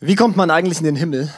[0.00, 1.28] Wie kommt man eigentlich in den Himmel?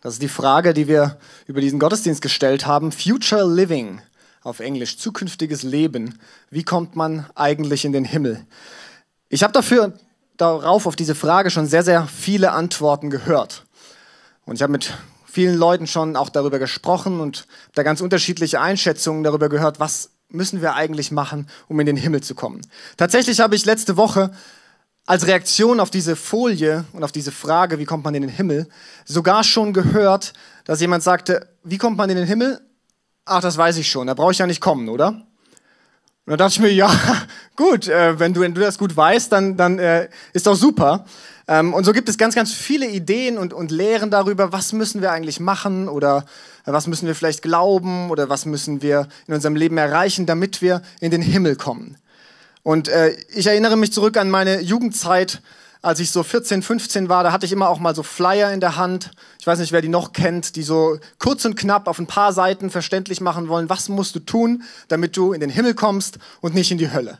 [0.00, 2.92] Das ist die Frage, die wir über diesen Gottesdienst gestellt haben.
[2.92, 4.00] Future Living
[4.42, 6.18] auf Englisch, zukünftiges Leben.
[6.48, 8.42] Wie kommt man eigentlich in den Himmel?
[9.28, 9.92] Ich habe dafür
[10.38, 13.66] darauf auf diese Frage schon sehr sehr viele Antworten gehört.
[14.46, 14.94] Und ich habe mit
[15.26, 20.62] vielen Leuten schon auch darüber gesprochen und da ganz unterschiedliche Einschätzungen darüber gehört, was müssen
[20.62, 22.62] wir eigentlich machen, um in den Himmel zu kommen.
[22.96, 24.30] Tatsächlich habe ich letzte Woche
[25.06, 28.68] als Reaktion auf diese Folie und auf diese Frage, wie kommt man in den Himmel,
[29.04, 30.32] sogar schon gehört,
[30.64, 32.60] dass jemand sagte, wie kommt man in den Himmel?
[33.24, 35.26] Ach, das weiß ich schon, da brauche ich ja nicht kommen, oder?
[36.26, 36.90] Und da dachte ich mir, ja,
[37.56, 41.04] gut, äh, wenn, du, wenn du das gut weißt, dann, dann äh, ist doch super.
[41.48, 45.02] Ähm, und so gibt es ganz, ganz viele Ideen und, und Lehren darüber, was müssen
[45.02, 46.24] wir eigentlich machen oder
[46.64, 50.82] was müssen wir vielleicht glauben oder was müssen wir in unserem Leben erreichen, damit wir
[51.00, 51.96] in den Himmel kommen.
[52.62, 55.40] Und äh, ich erinnere mich zurück an meine Jugendzeit,
[55.82, 58.60] als ich so 14, 15 war, da hatte ich immer auch mal so Flyer in
[58.60, 59.12] der Hand.
[59.38, 62.34] Ich weiß nicht, wer die noch kennt, die so kurz und knapp auf ein paar
[62.34, 66.54] Seiten verständlich machen wollen, was musst du tun, damit du in den Himmel kommst und
[66.54, 67.18] nicht in die Hölle.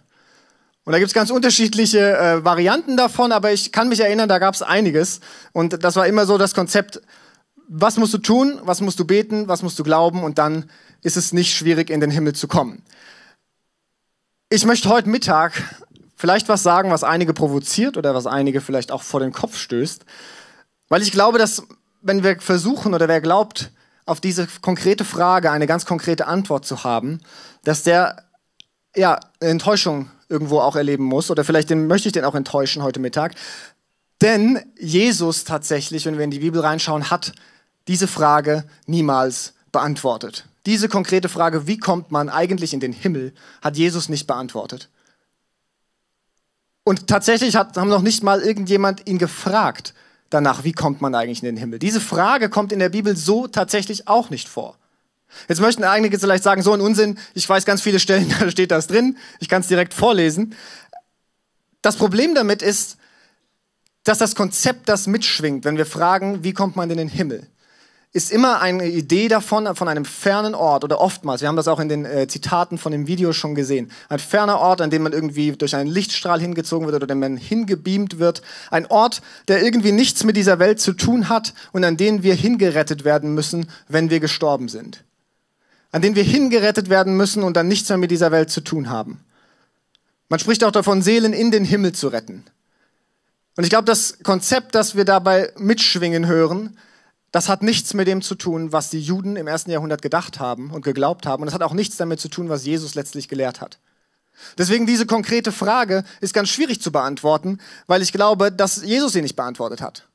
[0.85, 4.61] Und da gibt's ganz unterschiedliche äh, Varianten davon, aber ich kann mich erinnern, da gab's
[4.61, 5.21] einiges.
[5.53, 7.01] Und das war immer so das Konzept,
[7.69, 10.69] was musst du tun, was musst du beten, was musst du glauben und dann
[11.03, 12.83] ist es nicht schwierig, in den Himmel zu kommen.
[14.53, 15.63] Ich möchte heute Mittag
[16.17, 20.05] vielleicht was sagen, was einige provoziert oder was einige vielleicht auch vor den Kopf stößt,
[20.89, 21.63] weil ich glaube, dass
[22.03, 23.71] wenn wir versuchen oder wer glaubt,
[24.07, 27.21] auf diese konkrete Frage eine ganz konkrete Antwort zu haben,
[27.63, 28.25] dass der
[28.97, 32.99] ja Enttäuschung irgendwo auch erleben muss oder vielleicht den, möchte ich den auch enttäuschen heute
[32.99, 33.37] Mittag,
[34.21, 37.35] denn Jesus tatsächlich, wenn wir in die Bibel reinschauen, hat
[37.87, 40.50] diese Frage niemals beantwortet.
[40.67, 44.89] Diese konkrete Frage, wie kommt man eigentlich in den Himmel, hat Jesus nicht beantwortet.
[46.85, 49.95] Und tatsächlich hat, haben noch nicht mal irgendjemand ihn gefragt
[50.29, 51.79] danach, wie kommt man eigentlich in den Himmel.
[51.79, 54.77] Diese Frage kommt in der Bibel so tatsächlich auch nicht vor.
[55.49, 58.71] Jetzt möchten einige vielleicht sagen, so ein Unsinn, ich weiß ganz viele Stellen, da steht
[58.71, 60.55] das drin, ich kann es direkt vorlesen.
[61.83, 62.97] Das Problem damit ist,
[64.05, 67.47] dass das Konzept das mitschwingt, wenn wir fragen, wie kommt man in den Himmel
[68.13, 71.79] ist immer eine Idee davon, von einem fernen Ort oder oftmals, wir haben das auch
[71.79, 75.13] in den äh, Zitaten von dem Video schon gesehen, ein ferner Ort, an dem man
[75.13, 79.93] irgendwie durch einen Lichtstrahl hingezogen wird oder dem man hingebeamt wird, ein Ort, der irgendwie
[79.93, 84.11] nichts mit dieser Welt zu tun hat und an den wir hingerettet werden müssen, wenn
[84.11, 85.05] wir gestorben sind.
[85.93, 88.91] An den wir hingerettet werden müssen und dann nichts mehr mit dieser Welt zu tun
[88.91, 89.21] haben.
[90.29, 92.45] Man spricht auch davon, Seelen in den Himmel zu retten.
[93.57, 96.77] Und ich glaube, das Konzept, das wir dabei mitschwingen hören,
[97.33, 100.71] das hat nichts mit dem zu tun, was die Juden im ersten Jahrhundert gedacht haben
[100.71, 101.43] und geglaubt haben.
[101.43, 103.79] Und es hat auch nichts damit zu tun, was Jesus letztlich gelehrt hat.
[104.59, 109.23] Deswegen diese konkrete Frage ist ganz schwierig zu beantworten, weil ich glaube, dass Jesus sie
[109.23, 110.09] nicht beantwortet hat.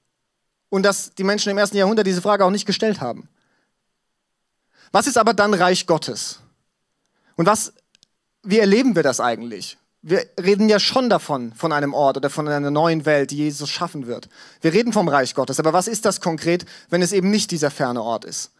[0.69, 3.29] Und dass die Menschen im ersten Jahrhundert diese Frage auch nicht gestellt haben.
[4.91, 6.39] Was ist aber dann Reich Gottes?
[7.35, 7.73] Und was,
[8.43, 9.77] wie erleben wir das eigentlich?
[10.07, 13.71] Wir reden ja schon davon, von einem Ort oder von einer neuen Welt, die Jesus
[13.71, 14.29] schaffen wird.
[14.61, 17.71] Wir reden vom Reich Gottes, aber was ist das konkret, wenn es eben nicht dieser
[17.71, 18.51] ferne Ort ist?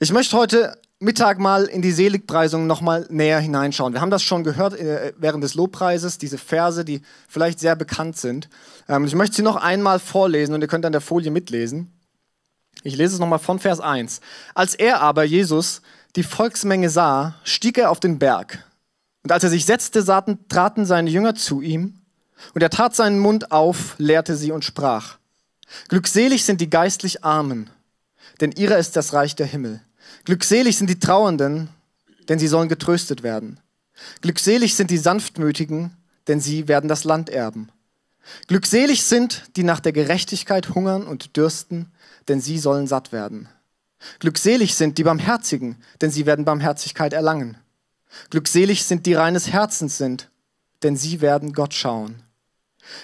[0.00, 3.92] Ich möchte heute Mittag mal in die Seligpreisung nochmal näher hineinschauen.
[3.92, 8.16] Wir haben das schon gehört äh, während des Lobpreises, diese Verse, die vielleicht sehr bekannt
[8.16, 8.48] sind.
[8.88, 11.92] Ähm, ich möchte sie noch einmal vorlesen und ihr könnt an der Folie mitlesen.
[12.82, 14.20] Ich lese es nochmal von Vers 1.
[14.56, 15.80] Als er aber, Jesus,
[16.16, 18.64] die Volksmenge sah, stieg er auf den Berg
[19.22, 20.04] und als er sich setzte,
[20.48, 21.94] traten seine Jünger zu ihm,
[22.54, 25.18] und er tat seinen Mund auf, lehrte sie und sprach,
[25.88, 27.68] Glückselig sind die geistlich Armen,
[28.40, 29.82] denn ihrer ist das Reich der Himmel.
[30.24, 31.68] Glückselig sind die Trauernden,
[32.28, 33.60] denn sie sollen getröstet werden.
[34.22, 35.96] Glückselig sind die Sanftmütigen,
[36.28, 37.70] denn sie werden das Land erben.
[38.46, 41.92] Glückselig sind, die nach der Gerechtigkeit hungern und dürsten,
[42.28, 43.48] denn sie sollen satt werden.
[44.20, 47.56] Glückselig sind die Barmherzigen, denn sie werden Barmherzigkeit erlangen.
[48.30, 50.30] Glückselig sind die reines Herzens sind,
[50.82, 52.22] denn sie werden Gott schauen.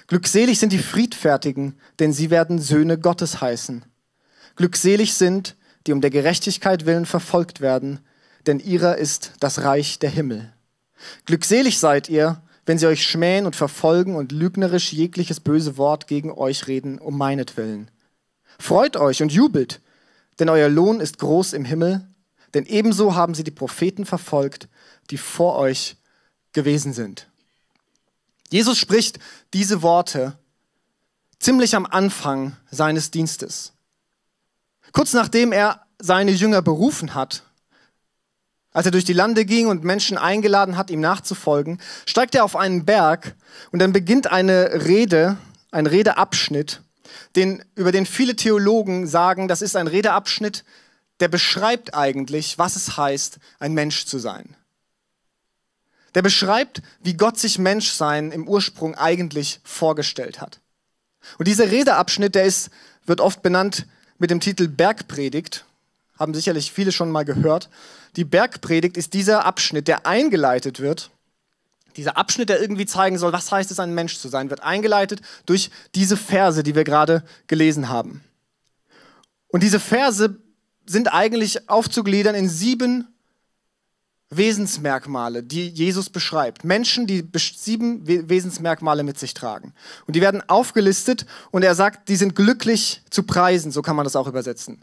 [0.07, 3.85] Glückselig sind die Friedfertigen, denn sie werden Söhne Gottes heißen.
[4.57, 5.57] Glückselig sind,
[5.87, 8.01] die um der Gerechtigkeit willen verfolgt werden,
[8.47, 10.53] denn ihrer ist das Reich der Himmel.
[11.27, 16.33] Glückselig seid ihr, wenn sie euch schmähen und verfolgen und lügnerisch jegliches böse Wort gegen
[16.33, 17.91] euch reden, um meinetwillen.
[18.59, 19.81] Freut euch und jubelt,
[20.39, 22.07] denn euer Lohn ist groß im Himmel,
[22.55, 24.69] denn ebenso haben sie die Propheten verfolgt,
[25.11, 25.97] die vor euch
[26.53, 27.29] gewesen sind.
[28.51, 29.19] Jesus spricht
[29.53, 30.39] diese Worte
[31.39, 33.73] ziemlich am Anfang seines Dienstes.
[34.93, 37.43] Kurz nachdem er seine Jünger berufen hat,
[38.73, 42.57] als er durch die Lande ging und Menschen eingeladen hat, ihm nachzufolgen, steigt er auf
[42.57, 43.37] einen Berg
[43.71, 45.37] und dann beginnt eine Rede,
[45.71, 46.83] ein Redeabschnitt,
[47.37, 50.65] den, über den viele Theologen sagen, das ist ein Redeabschnitt,
[51.21, 54.57] der beschreibt eigentlich, was es heißt, ein Mensch zu sein.
[56.15, 60.61] Der beschreibt, wie Gott sich Menschsein im Ursprung eigentlich vorgestellt hat.
[61.39, 62.71] Und dieser Redeabschnitt, der ist,
[63.07, 63.87] wird oft benannt
[64.19, 65.65] mit dem Titel Bergpredigt,
[66.19, 67.69] haben sicherlich viele schon mal gehört.
[68.17, 71.11] Die Bergpredigt ist dieser Abschnitt, der eingeleitet wird.
[71.97, 75.21] Dieser Abschnitt, der irgendwie zeigen soll, was heißt es, ein Mensch zu sein, wird eingeleitet
[75.47, 78.23] durch diese Verse, die wir gerade gelesen haben.
[79.49, 80.37] Und diese Verse
[80.87, 83.14] sind eigentlich aufzugliedern in sieben
[84.37, 86.65] Wesensmerkmale, die Jesus beschreibt.
[86.65, 87.27] Menschen, die
[87.57, 89.75] sieben Wesensmerkmale mit sich tragen.
[90.07, 94.05] Und die werden aufgelistet und er sagt, die sind glücklich zu preisen, so kann man
[94.05, 94.83] das auch übersetzen.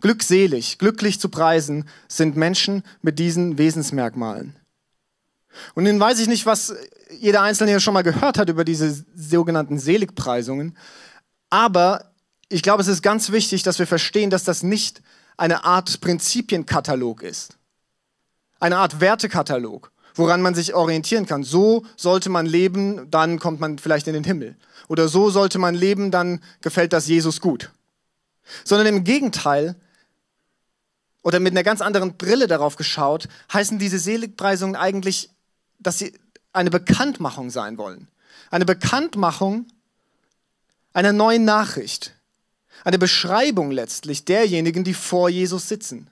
[0.00, 4.56] Glückselig, glücklich zu preisen sind Menschen mit diesen Wesensmerkmalen.
[5.74, 6.74] Und nun weiß ich nicht, was
[7.10, 10.76] jeder Einzelne hier schon mal gehört hat über diese sogenannten Seligpreisungen,
[11.50, 12.12] aber
[12.48, 15.02] ich glaube, es ist ganz wichtig, dass wir verstehen, dass das nicht
[15.36, 17.58] eine Art Prinzipienkatalog ist
[18.62, 21.42] eine Art Wertekatalog, woran man sich orientieren kann.
[21.42, 24.56] So sollte man leben, dann kommt man vielleicht in den Himmel.
[24.88, 27.70] Oder so sollte man leben, dann gefällt das Jesus gut.
[28.64, 29.74] Sondern im Gegenteil,
[31.24, 35.30] oder mit einer ganz anderen Brille darauf geschaut, heißen diese Seligpreisungen eigentlich,
[35.78, 36.12] dass sie
[36.52, 38.08] eine Bekanntmachung sein wollen.
[38.50, 39.66] Eine Bekanntmachung
[40.92, 42.14] einer neuen Nachricht.
[42.84, 46.11] Eine Beschreibung letztlich derjenigen, die vor Jesus sitzen.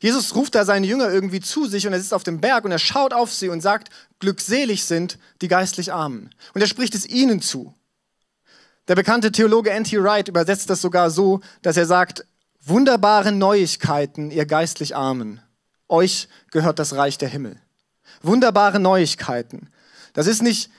[0.00, 2.72] Jesus ruft da seine Jünger irgendwie zu sich und er sitzt auf dem Berg und
[2.72, 3.88] er schaut auf sie und sagt,
[4.20, 6.30] glückselig sind die geistlich Armen.
[6.54, 7.74] Und er spricht es ihnen zu.
[8.86, 10.02] Der bekannte Theologe N.T.
[10.02, 12.26] Wright übersetzt das sogar so, dass er sagt,
[12.64, 15.40] wunderbare Neuigkeiten, ihr geistlich Armen.
[15.88, 17.56] Euch gehört das Reich der Himmel.
[18.22, 19.68] Wunderbare Neuigkeiten.
[20.12, 20.70] Das ist nicht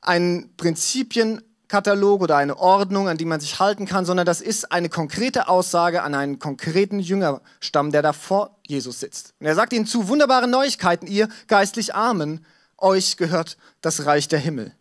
[0.00, 4.70] ein Prinzipien Katalog oder eine Ordnung, an die man sich halten kann, sondern das ist
[4.70, 9.34] eine konkrete Aussage an einen konkreten Jüngerstamm, der da vor Jesus sitzt.
[9.40, 12.44] Und er sagt ihnen zu, wunderbare Neuigkeiten, ihr geistlich Armen,
[12.78, 14.72] euch gehört das Reich der Himmel.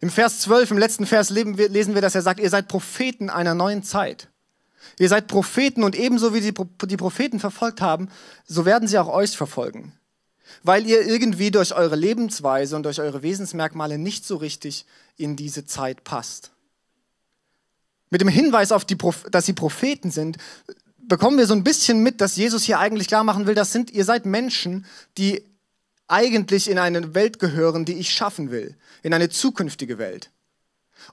[0.00, 3.54] Im Vers 12, im letzten Vers lesen wir, dass er sagt, ihr seid Propheten einer
[3.54, 4.28] neuen Zeit.
[4.98, 8.08] Ihr seid Propheten und ebenso wie die Propheten verfolgt haben,
[8.46, 9.98] so werden sie auch euch verfolgen
[10.62, 14.86] weil ihr irgendwie durch eure Lebensweise und durch eure Wesensmerkmale nicht so richtig
[15.16, 16.52] in diese Zeit passt.
[18.10, 18.96] Mit dem Hinweis auf die,
[19.30, 20.38] dass sie Propheten sind,
[21.08, 23.90] bekommen wir so ein bisschen mit, dass Jesus hier eigentlich klar machen will, das sind,
[23.90, 25.44] ihr seid Menschen, die
[26.06, 30.30] eigentlich in eine Welt gehören, die ich schaffen will, in eine zukünftige Welt.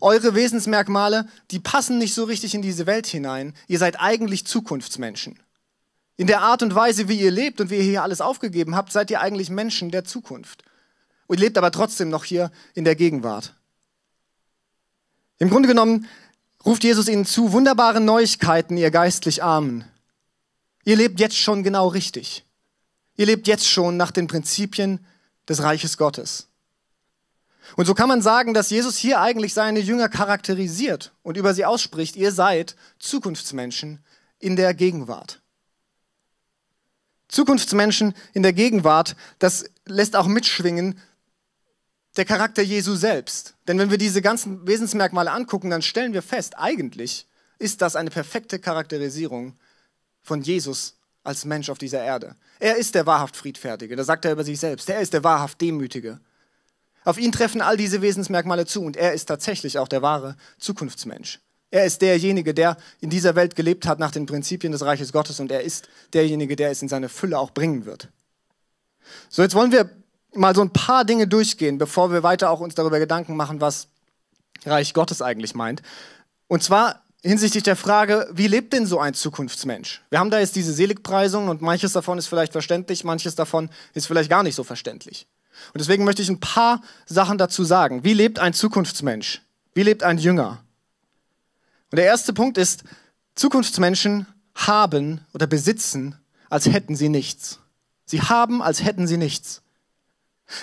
[0.02, 3.54] Eure Wesensmerkmale, die passen nicht so richtig in diese Welt hinein.
[3.68, 5.40] Ihr seid eigentlich Zukunftsmenschen.
[6.18, 8.92] In der Art und Weise, wie ihr lebt und wie ihr hier alles aufgegeben habt,
[8.92, 10.64] seid ihr eigentlich Menschen der Zukunft.
[11.28, 13.54] Und ihr lebt aber trotzdem noch hier in der Gegenwart.
[15.38, 16.08] Im Grunde genommen
[16.66, 19.86] ruft Jesus ihnen zu, wunderbare Neuigkeiten, ihr geistlich Armen.
[20.84, 22.46] Ihr lebt jetzt schon genau richtig.
[23.16, 25.06] Ihr lebt jetzt schon nach den Prinzipien
[25.48, 26.48] des Reiches Gottes.
[27.76, 31.66] Und so kann man sagen, dass Jesus hier eigentlich seine Jünger charakterisiert und über sie
[31.66, 34.04] ausspricht, ihr seid Zukunftsmenschen
[34.40, 35.42] in der Gegenwart.
[37.28, 41.00] Zukunftsmenschen in der Gegenwart, das lässt auch mitschwingen
[42.18, 43.56] der Charakter Jesu selbst.
[43.68, 47.28] Denn wenn wir diese ganzen Wesensmerkmale angucken, dann stellen wir fest, eigentlich
[47.60, 49.58] ist das eine perfekte Charakterisierung
[50.22, 52.36] von Jesus als Mensch auf dieser Erde.
[52.60, 54.90] Er ist der wahrhaft Friedfertige, das sagt er über sich selbst.
[54.90, 56.20] Er ist der wahrhaft Demütige.
[57.04, 61.40] Auf ihn treffen all diese Wesensmerkmale zu und er ist tatsächlich auch der wahre Zukunftsmensch.
[61.72, 65.40] Er ist derjenige, der in dieser Welt gelebt hat nach den Prinzipien des Reiches Gottes
[65.40, 68.10] und er ist derjenige, der es in seine Fülle auch bringen wird.
[69.30, 69.90] So, jetzt wollen wir
[70.36, 73.88] mal so ein paar Dinge durchgehen, bevor wir weiter auch uns darüber Gedanken machen, was
[74.66, 75.82] Reich Gottes eigentlich meint.
[76.48, 80.02] Und zwar hinsichtlich der Frage, wie lebt denn so ein Zukunftsmensch?
[80.10, 84.08] Wir haben da jetzt diese Seligpreisungen und manches davon ist vielleicht verständlich, manches davon ist
[84.08, 85.28] vielleicht gar nicht so verständlich.
[85.74, 88.04] Und deswegen möchte ich ein paar Sachen dazu sagen.
[88.04, 89.42] Wie lebt ein Zukunftsmensch?
[89.74, 90.60] Wie lebt ein Jünger?
[91.92, 92.84] Und der erste Punkt ist,
[93.36, 96.16] Zukunftsmenschen haben oder besitzen,
[96.50, 97.60] als hätten sie nichts.
[98.06, 99.62] Sie haben, als hätten sie nichts.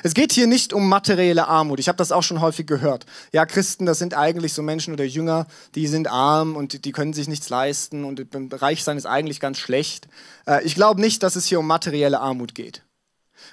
[0.02, 1.80] Es geht hier nicht um materielle Armut.
[1.80, 3.04] Ich habe das auch schon häufig gehört.
[3.32, 7.12] Ja, Christen, das sind eigentlich so Menschen oder Jünger, die sind arm und die können
[7.12, 8.24] sich nichts leisten und
[8.62, 10.06] reich sein ist eigentlich ganz schlecht.
[10.46, 12.82] Äh, ich glaube nicht, dass es hier um materielle Armut geht.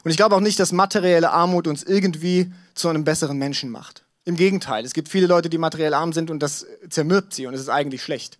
[0.03, 4.03] Und ich glaube auch nicht, dass materielle Armut uns irgendwie zu einem besseren Menschen macht.
[4.23, 7.55] Im Gegenteil, es gibt viele Leute, die materiell arm sind und das zermürbt sie und
[7.55, 8.37] es ist eigentlich schlecht.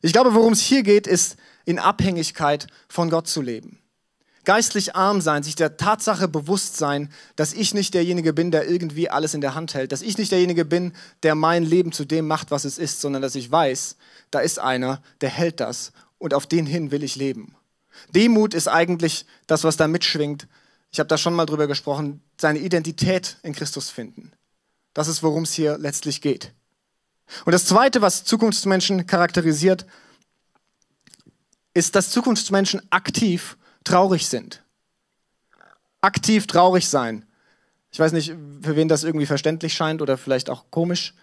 [0.00, 3.78] Ich glaube, worum es hier geht, ist in Abhängigkeit von Gott zu leben.
[4.44, 9.08] Geistlich arm sein, sich der Tatsache bewusst sein, dass ich nicht derjenige bin, der irgendwie
[9.08, 12.26] alles in der Hand hält, dass ich nicht derjenige bin, der mein Leben zu dem
[12.26, 13.96] macht, was es ist, sondern dass ich weiß,
[14.30, 17.56] da ist einer, der hält das und auf den hin will ich leben.
[18.14, 20.46] Demut ist eigentlich das, was da mitschwingt.
[20.90, 24.32] Ich habe da schon mal drüber gesprochen, seine Identität in Christus finden.
[24.92, 26.52] Das ist, worum es hier letztlich geht.
[27.44, 29.86] Und das Zweite, was Zukunftsmenschen charakterisiert,
[31.72, 34.62] ist, dass Zukunftsmenschen aktiv traurig sind.
[36.00, 37.24] Aktiv traurig sein.
[37.90, 41.14] Ich weiß nicht, für wen das irgendwie verständlich scheint oder vielleicht auch komisch.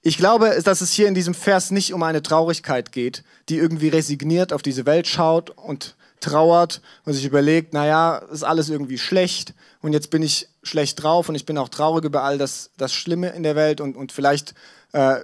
[0.00, 3.88] Ich glaube, dass es hier in diesem Vers nicht um eine Traurigkeit geht, die irgendwie
[3.88, 9.54] resigniert auf diese Welt schaut und trauert und sich überlegt, naja, ist alles irgendwie schlecht
[9.80, 12.92] und jetzt bin ich schlecht drauf und ich bin auch traurig über all das, das
[12.92, 14.54] Schlimme in der Welt und, und vielleicht
[14.92, 15.20] äh,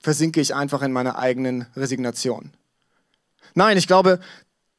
[0.00, 2.52] versinke ich einfach in meiner eigenen Resignation.
[3.54, 4.20] Nein, ich glaube,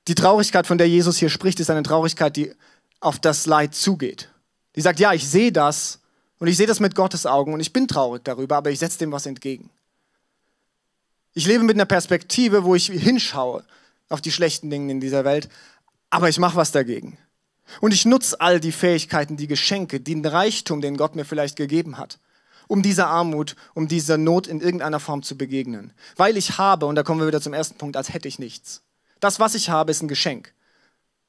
[0.07, 2.53] die Traurigkeit, von der Jesus hier spricht, ist eine Traurigkeit, die
[2.99, 4.29] auf das Leid zugeht.
[4.75, 5.99] Die sagt, ja, ich sehe das
[6.39, 8.99] und ich sehe das mit Gottes Augen und ich bin traurig darüber, aber ich setze
[8.99, 9.69] dem was entgegen.
[11.33, 13.63] Ich lebe mit einer Perspektive, wo ich hinschaue
[14.09, 15.49] auf die schlechten Dinge in dieser Welt,
[16.09, 17.17] aber ich mache was dagegen.
[17.81, 21.97] Und ich nutze all die Fähigkeiten, die Geschenke, den Reichtum, den Gott mir vielleicht gegeben
[21.97, 22.19] hat,
[22.67, 25.93] um dieser Armut, um dieser Not in irgendeiner Form zu begegnen.
[26.15, 28.81] Weil ich habe, und da kommen wir wieder zum ersten Punkt, als hätte ich nichts.
[29.25, 30.53] Das, was ich habe, ist ein Geschenk.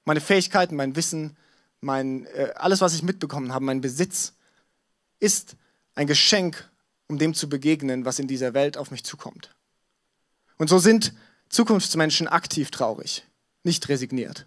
[0.05, 1.35] Meine Fähigkeiten, mein Wissen,
[1.81, 4.35] mein, äh, alles, was ich mitbekommen habe, mein Besitz,
[5.19, 5.57] ist
[5.95, 6.69] ein Geschenk,
[7.09, 9.55] um dem zu begegnen, was in dieser Welt auf mich zukommt.
[10.59, 11.15] Und so sind
[11.49, 13.25] Zukunftsmenschen aktiv traurig,
[13.63, 14.47] nicht resigniert.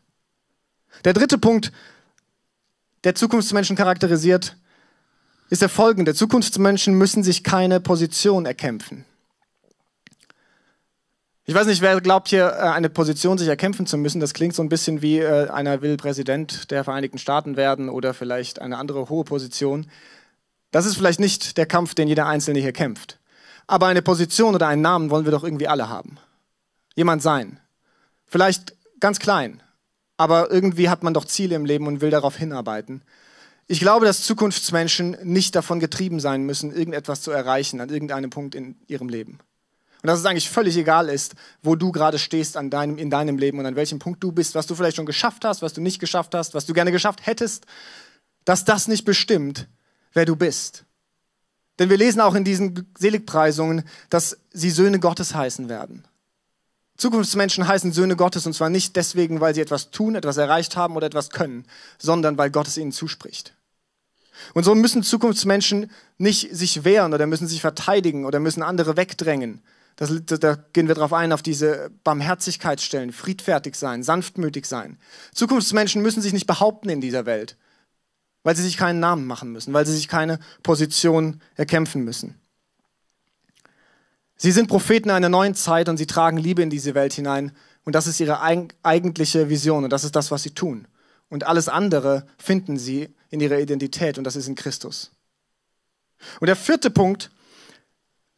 [1.03, 1.71] Der dritte Punkt,
[3.03, 4.57] der Zukunftsmenschen charakterisiert,
[5.49, 6.13] ist der folgende.
[6.13, 9.05] Zukunftsmenschen müssen sich keine Position erkämpfen.
[11.49, 14.19] Ich weiß nicht, wer glaubt hier, äh, eine Position sich erkämpfen zu müssen.
[14.19, 18.13] Das klingt so ein bisschen wie äh, einer will Präsident der Vereinigten Staaten werden oder
[18.13, 19.87] vielleicht eine andere hohe Position.
[20.69, 23.17] Das ist vielleicht nicht der Kampf, den jeder Einzelne hier kämpft.
[23.65, 26.19] Aber eine Position oder einen Namen wollen wir doch irgendwie alle haben.
[26.93, 27.59] Jemand sein.
[28.27, 29.63] Vielleicht ganz klein,
[30.17, 33.01] aber irgendwie hat man doch Ziele im Leben und will darauf hinarbeiten.
[33.65, 38.53] Ich glaube, dass Zukunftsmenschen nicht davon getrieben sein müssen, irgendetwas zu erreichen an irgendeinem Punkt
[38.53, 39.39] in ihrem Leben.
[40.01, 43.37] Und dass es eigentlich völlig egal ist, wo du gerade stehst an deinem, in deinem
[43.37, 45.81] Leben und an welchem Punkt du bist, was du vielleicht schon geschafft hast, was du
[45.81, 47.65] nicht geschafft hast, was du gerne geschafft hättest,
[48.45, 49.67] dass das nicht bestimmt,
[50.13, 50.85] wer du bist.
[51.79, 56.05] Denn wir lesen auch in diesen Seligpreisungen, dass sie Söhne Gottes heißen werden.
[56.97, 60.97] Zukunftsmenschen heißen Söhne Gottes und zwar nicht deswegen, weil sie etwas tun, etwas erreicht haben
[60.97, 61.65] oder etwas können,
[61.97, 63.53] sondern weil Gott es ihnen zuspricht.
[64.53, 69.61] Und so müssen Zukunftsmenschen nicht sich wehren oder müssen sich verteidigen oder müssen andere wegdrängen,
[69.99, 74.97] das, da gehen wir darauf ein, auf diese Barmherzigkeitsstellen, friedfertig sein, sanftmütig sein.
[75.33, 77.57] Zukunftsmenschen müssen sich nicht behaupten in dieser Welt,
[78.43, 82.39] weil sie sich keinen Namen machen müssen, weil sie sich keine Position erkämpfen müssen.
[84.37, 87.51] Sie sind Propheten einer neuen Zeit und sie tragen Liebe in diese Welt hinein.
[87.83, 90.87] Und das ist ihre eigentliche Vision und das ist das, was sie tun.
[91.27, 95.11] Und alles andere finden sie in ihrer Identität und das ist in Christus.
[96.39, 97.31] Und der vierte Punkt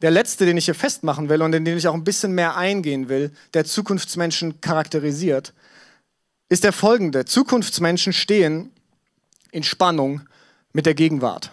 [0.01, 2.58] der letzte, den ich hier festmachen will und in den ich auch ein bisschen mehr
[2.58, 5.53] eingehen will, der Zukunftsmenschen charakterisiert,
[6.50, 7.25] ist der folgende.
[7.25, 8.72] Zukunftsmenschen stehen
[9.51, 10.22] in Spannung
[10.74, 11.51] mit der Gegenwart.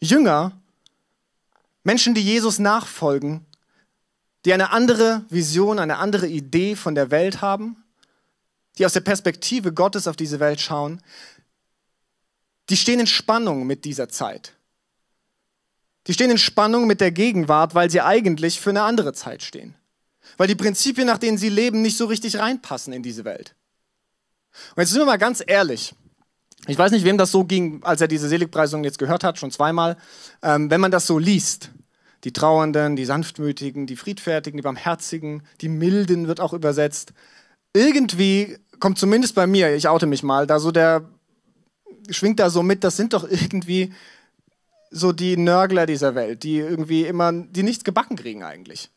[0.00, 0.52] Jünger,
[1.84, 3.46] Menschen, die Jesus nachfolgen,
[4.44, 7.82] die eine andere Vision, eine andere Idee von der Welt haben,
[8.78, 11.00] die aus der Perspektive Gottes auf diese Welt schauen,
[12.68, 14.55] die stehen in Spannung mit dieser Zeit.
[16.06, 19.74] Die stehen in Spannung mit der Gegenwart, weil sie eigentlich für eine andere Zeit stehen.
[20.36, 23.54] Weil die Prinzipien, nach denen sie leben, nicht so richtig reinpassen in diese Welt.
[24.74, 25.94] Und jetzt sind wir mal ganz ehrlich.
[26.66, 29.50] Ich weiß nicht, wem das so ging, als er diese Seligpreisung jetzt gehört hat, schon
[29.50, 29.96] zweimal.
[30.42, 31.70] Ähm, wenn man das so liest,
[32.24, 37.12] die Trauernden, die Sanftmütigen, die Friedfertigen, die Barmherzigen, die Milden wird auch übersetzt.
[37.72, 41.08] Irgendwie kommt zumindest bei mir, ich oute mich mal, da so der,
[42.10, 43.92] schwingt da so mit, das sind doch irgendwie
[44.96, 48.90] so die Nörgler dieser Welt, die irgendwie immer, die nichts gebacken kriegen eigentlich.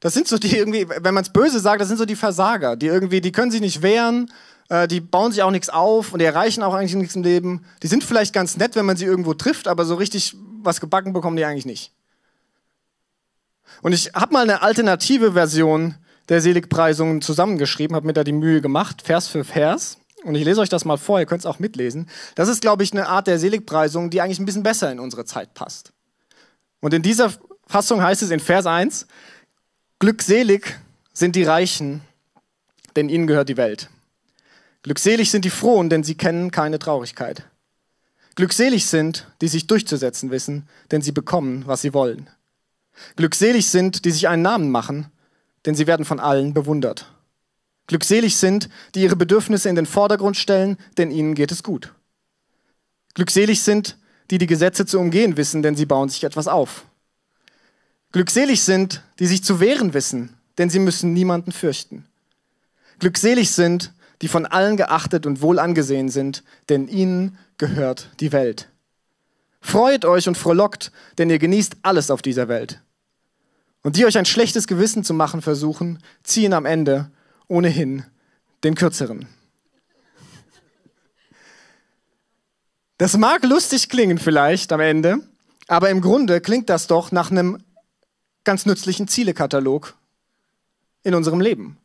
[0.00, 2.76] Das sind so die irgendwie, wenn man es böse sagt, das sind so die Versager,
[2.76, 4.32] die irgendwie, die können sich nicht wehren,
[4.70, 7.64] äh, die bauen sich auch nichts auf und die erreichen auch eigentlich nichts im Leben.
[7.82, 11.12] Die sind vielleicht ganz nett, wenn man sie irgendwo trifft, aber so richtig was gebacken
[11.12, 11.92] bekommen die eigentlich nicht.
[13.82, 15.94] Und ich habe mal eine alternative Version
[16.28, 19.98] der Seligpreisungen zusammengeschrieben, habe mir da die Mühe gemacht, Vers für Vers.
[20.24, 22.08] Und ich lese euch das mal vor, ihr könnt es auch mitlesen.
[22.34, 25.24] Das ist, glaube ich, eine Art der Seligpreisung, die eigentlich ein bisschen besser in unsere
[25.24, 25.92] Zeit passt.
[26.80, 27.32] Und in dieser
[27.66, 29.06] Fassung heißt es in Vers 1,
[29.98, 30.78] Glückselig
[31.12, 32.00] sind die Reichen,
[32.96, 33.90] denn ihnen gehört die Welt.
[34.82, 37.44] Glückselig sind die Frohen, denn sie kennen keine Traurigkeit.
[38.34, 42.30] Glückselig sind, die sich durchzusetzen wissen, denn sie bekommen, was sie wollen.
[43.16, 45.10] Glückselig sind, die sich einen Namen machen,
[45.66, 47.12] denn sie werden von allen bewundert.
[47.90, 51.92] Glückselig sind, die ihre Bedürfnisse in den Vordergrund stellen, denn ihnen geht es gut.
[53.14, 53.98] Glückselig sind,
[54.30, 56.84] die die Gesetze zu umgehen wissen, denn sie bauen sich etwas auf.
[58.12, 62.06] Glückselig sind, die sich zu wehren wissen, denn sie müssen niemanden fürchten.
[63.00, 63.92] Glückselig sind,
[64.22, 68.68] die von allen geachtet und wohl angesehen sind, denn ihnen gehört die Welt.
[69.60, 72.80] Freut euch und frohlockt, denn ihr genießt alles auf dieser Welt.
[73.82, 77.10] Und die euch ein schlechtes Gewissen zu machen versuchen, ziehen am Ende
[77.50, 78.04] ohnehin
[78.64, 79.26] den kürzeren.
[82.98, 85.20] Das mag lustig klingen vielleicht am Ende,
[85.66, 87.62] aber im Grunde klingt das doch nach einem
[88.44, 89.94] ganz nützlichen Zielekatalog
[91.02, 91.78] in unserem Leben.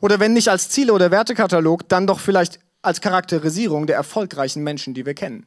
[0.00, 4.94] Oder wenn nicht als Ziele- oder Wertekatalog, dann doch vielleicht als Charakterisierung der erfolgreichen Menschen,
[4.94, 5.46] die wir kennen.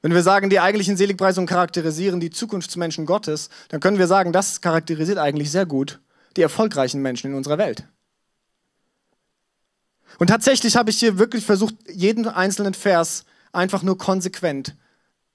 [0.00, 4.60] Wenn wir sagen, die eigentlichen Seligpreisungen charakterisieren die Zukunftsmenschen Gottes, dann können wir sagen, das
[4.60, 6.00] charakterisiert eigentlich sehr gut
[6.36, 7.84] die erfolgreichen Menschen in unserer Welt.
[10.18, 14.76] Und tatsächlich habe ich hier wirklich versucht, jeden einzelnen Vers einfach nur konsequent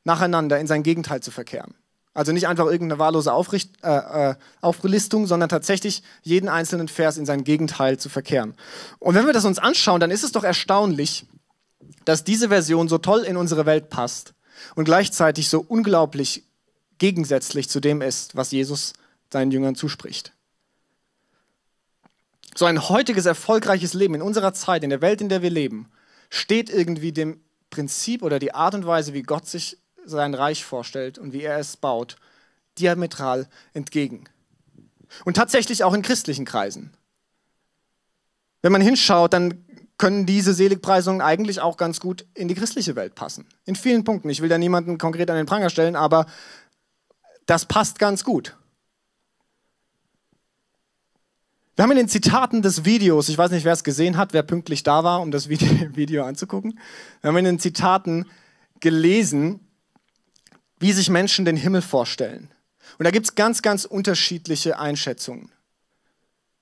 [0.03, 1.75] nacheinander in sein Gegenteil zu verkehren.
[2.13, 7.27] Also nicht einfach irgendeine wahllose Aufricht, äh, äh, Auflistung, sondern tatsächlich jeden einzelnen Vers in
[7.27, 8.55] sein Gegenteil zu verkehren.
[8.97, 11.27] Und wenn wir das uns anschauen, dann ist es doch erstaunlich,
[12.05, 14.33] dass diese Version so toll in unsere Welt passt
[14.75, 16.43] und gleichzeitig so unglaublich
[16.97, 18.93] gegensätzlich zu dem ist, was Jesus
[19.31, 20.33] seinen Jüngern zuspricht.
[22.57, 25.91] So ein heutiges erfolgreiches Leben in unserer Zeit, in der Welt, in der wir leben,
[26.31, 31.19] steht irgendwie dem Prinzip oder die Art und Weise, wie Gott sich sein Reich vorstellt
[31.19, 32.15] und wie er es baut,
[32.79, 34.23] diametral entgegen.
[35.23, 36.97] Und tatsächlich auch in christlichen Kreisen.
[38.63, 39.63] Wenn man hinschaut, dann
[39.99, 43.45] können diese Seligpreisungen eigentlich auch ganz gut in die christliche Welt passen.
[43.65, 44.31] In vielen Punkten.
[44.31, 46.25] Ich will da niemanden konkret an den Pranger stellen, aber
[47.45, 48.57] das passt ganz gut.
[51.77, 54.41] Wir haben in den Zitaten des Videos, ich weiß nicht, wer es gesehen hat, wer
[54.41, 56.79] pünktlich da war, um das Video anzugucken,
[57.21, 58.25] wir haben in den Zitaten
[58.79, 59.59] gelesen,
[60.79, 62.49] wie sich Menschen den Himmel vorstellen.
[62.97, 65.51] Und da gibt es ganz, ganz unterschiedliche Einschätzungen.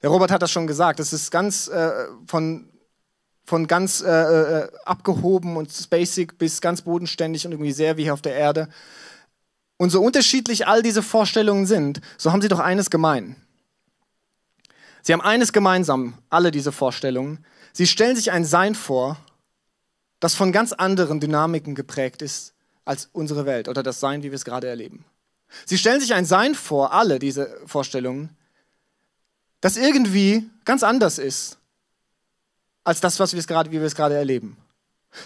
[0.01, 2.67] Der Robert hat das schon gesagt, es ist ganz äh, von,
[3.45, 8.13] von ganz äh, äh, abgehoben und basic bis ganz bodenständig und irgendwie sehr wie hier
[8.13, 8.67] auf der Erde.
[9.77, 13.37] Und so unterschiedlich all diese Vorstellungen sind, so haben sie doch eines gemein.
[15.05, 17.45] Sie haben eines gemeinsam, alle diese Vorstellungen.
[17.73, 19.17] Sie stellen sich ein Sein vor,
[20.19, 24.35] das von ganz anderen Dynamiken geprägt ist als unsere Welt oder das Sein, wie wir
[24.35, 25.05] es gerade erleben.
[25.67, 28.35] Sie stellen sich ein Sein vor, alle diese Vorstellungen,
[29.61, 31.59] das irgendwie ganz anders ist
[32.83, 34.57] als das, was wir es gerade, wie wir es gerade erleben.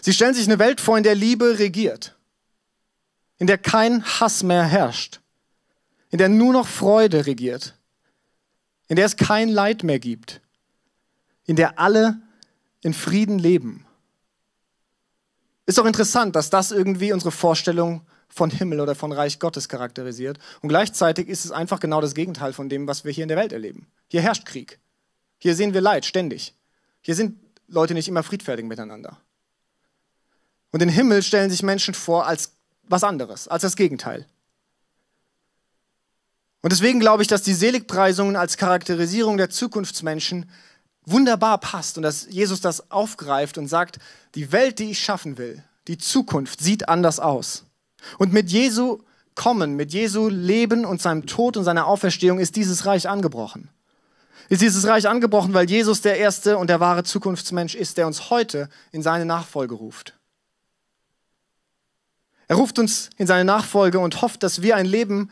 [0.01, 2.17] Sie stellen sich eine Welt vor, in der Liebe regiert,
[3.37, 5.21] in der kein Hass mehr herrscht,
[6.09, 7.78] in der nur noch Freude regiert,
[8.89, 10.41] in der es kein Leid mehr gibt,
[11.45, 12.21] in der alle
[12.81, 13.85] in Frieden leben.
[15.65, 20.39] Ist doch interessant, dass das irgendwie unsere Vorstellung von Himmel oder von Reich Gottes charakterisiert.
[20.61, 23.37] Und gleichzeitig ist es einfach genau das Gegenteil von dem, was wir hier in der
[23.37, 23.87] Welt erleben.
[24.07, 24.79] Hier herrscht Krieg.
[25.37, 26.53] Hier sehen wir Leid ständig.
[27.01, 29.17] Hier sind Leute nicht immer friedfertig miteinander.
[30.71, 34.25] Und den Himmel stellen sich Menschen vor als was anderes, als das Gegenteil.
[36.61, 40.49] Und deswegen glaube ich, dass die Seligpreisungen als Charakterisierung der Zukunftsmenschen
[41.05, 43.99] wunderbar passt und dass Jesus das aufgreift und sagt,
[44.35, 47.65] die Welt, die ich schaffen will, die Zukunft sieht anders aus.
[48.17, 48.99] Und mit Jesu
[49.35, 53.69] Kommen, mit Jesu Leben und seinem Tod und seiner Auferstehung ist dieses Reich angebrochen.
[54.49, 58.29] Ist dieses Reich angebrochen, weil Jesus der erste und der wahre Zukunftsmensch ist, der uns
[58.31, 60.19] heute in seine Nachfolge ruft.
[62.49, 65.29] Er ruft uns in seine Nachfolge und hofft, dass wir ein Leben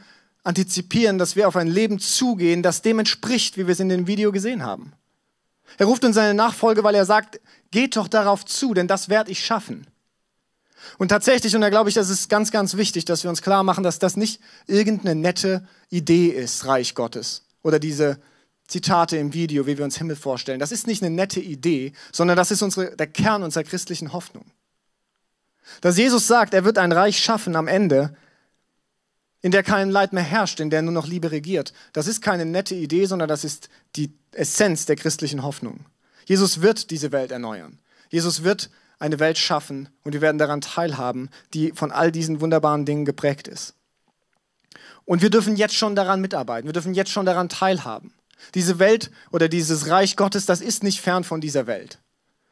[0.48, 4.08] antizipieren, dass wir auf ein Leben zugehen, das dem entspricht, wie wir es in dem
[4.08, 4.94] Video gesehen haben.
[5.78, 9.30] Er ruft uns seine Nachfolge, weil er sagt, geht doch darauf zu, denn das werde
[9.30, 9.88] ich schaffen.
[10.98, 13.64] Und tatsächlich, und da glaube ich, das ist ganz, ganz wichtig, dass wir uns klar
[13.64, 17.46] machen, dass das nicht irgendeine nette Idee ist, Reich Gottes.
[17.62, 18.20] Oder diese
[18.68, 20.60] Zitate im Video, wie wir uns Himmel vorstellen.
[20.60, 24.46] Das ist nicht eine nette Idee, sondern das ist unsere, der Kern unserer christlichen Hoffnung.
[25.82, 28.16] Dass Jesus sagt, er wird ein Reich schaffen am Ende,
[29.42, 31.74] in der kein Leid mehr herrscht, in der nur noch Liebe regiert.
[31.94, 35.86] Das ist keine nette Idee, sondern das ist die Essenz der christlichen Hoffnung.
[36.26, 37.80] Jesus wird diese Welt erneuern.
[38.10, 38.70] Jesus wird
[39.00, 43.48] eine Welt schaffen und wir werden daran teilhaben, die von all diesen wunderbaren Dingen geprägt
[43.48, 43.76] ist.
[45.06, 48.14] Und wir dürfen jetzt schon daran mitarbeiten, wir dürfen jetzt schon daran teilhaben.
[48.56, 52.00] Diese Welt oder dieses Reich Gottes, das ist nicht fern von dieser Welt.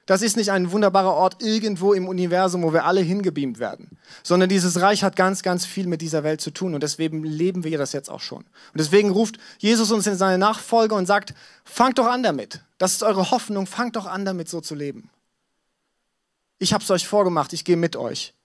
[0.05, 4.49] Das ist nicht ein wunderbarer Ort irgendwo im Universum, wo wir alle hingebeamt werden, sondern
[4.49, 7.79] dieses Reich hat ganz, ganz viel mit dieser Welt zu tun und deswegen leben wir
[7.79, 8.43] das jetzt auch schon.
[8.43, 12.61] Und deswegen ruft Jesus uns in seine Nachfolge und sagt, fangt doch an damit.
[12.77, 15.09] Das ist eure Hoffnung, fangt doch an damit so zu leben.
[16.59, 18.35] Ich habe es euch vorgemacht, ich gehe mit euch.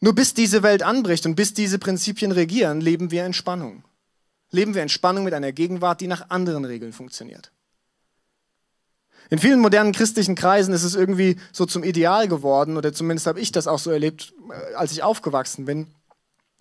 [0.00, 3.84] Nur bis diese Welt anbricht und bis diese Prinzipien regieren, leben wir in Spannung.
[4.50, 7.52] Leben wir in Spannung mit einer Gegenwart, die nach anderen Regeln funktioniert.
[9.30, 13.40] In vielen modernen christlichen Kreisen ist es irgendwie so zum Ideal geworden, oder zumindest habe
[13.40, 15.88] ich das auch so erlebt, äh, als ich aufgewachsen bin,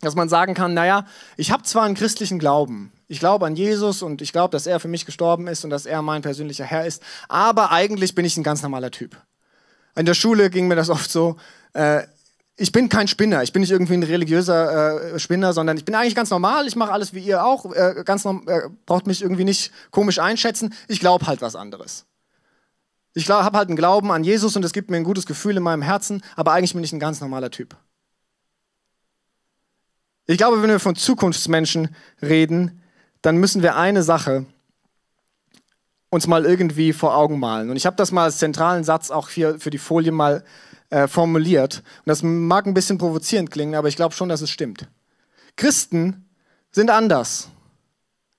[0.01, 1.05] dass man sagen kann, naja,
[1.37, 4.79] ich habe zwar einen christlichen Glauben, ich glaube an Jesus und ich glaube, dass er
[4.79, 8.37] für mich gestorben ist und dass er mein persönlicher Herr ist, aber eigentlich bin ich
[8.37, 9.15] ein ganz normaler Typ.
[9.95, 11.37] In der Schule ging mir das oft so,
[11.73, 12.03] äh,
[12.57, 15.95] ich bin kein Spinner, ich bin nicht irgendwie ein religiöser äh, Spinner, sondern ich bin
[15.95, 18.33] eigentlich ganz normal, ich mache alles wie ihr auch, äh, ganz äh,
[18.85, 22.05] braucht mich irgendwie nicht komisch einschätzen, ich glaube halt was anderes.
[23.17, 25.63] Ich habe halt einen Glauben an Jesus und es gibt mir ein gutes Gefühl in
[25.63, 27.75] meinem Herzen, aber eigentlich bin ich ein ganz normaler Typ.
[30.27, 32.83] Ich glaube, wenn wir von Zukunftsmenschen reden,
[33.23, 34.45] dann müssen wir eine Sache
[36.11, 37.71] uns mal irgendwie vor Augen malen.
[37.71, 40.43] Und ich habe das mal als zentralen Satz auch hier für die Folie mal
[40.91, 41.77] äh, formuliert.
[41.77, 44.87] Und das mag ein bisschen provozierend klingen, aber ich glaube schon, dass es stimmt.
[45.55, 46.29] Christen
[46.71, 47.49] sind anders.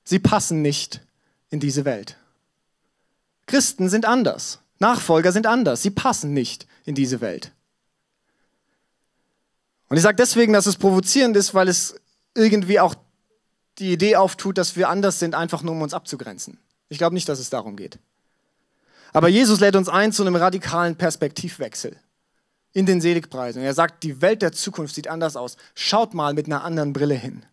[0.04, 1.00] Sie passen nicht
[1.50, 2.16] in diese Welt.
[3.46, 4.60] Christen sind anders.
[4.78, 5.82] Nachfolger sind anders.
[5.82, 7.52] Sie passen nicht in diese Welt.
[9.88, 11.96] Und ich sage deswegen, dass es provozierend ist, weil es
[12.34, 12.94] irgendwie auch
[13.78, 16.58] die Idee auftut, dass wir anders sind, einfach nur um uns abzugrenzen.
[16.88, 17.98] Ich glaube nicht, dass es darum geht.
[19.12, 21.96] Aber Jesus lädt uns ein zu einem radikalen Perspektivwechsel
[22.72, 23.62] in den Seligpreisen.
[23.62, 25.56] Er sagt, die Welt der Zukunft sieht anders aus.
[25.74, 27.44] Schaut mal mit einer anderen Brille hin.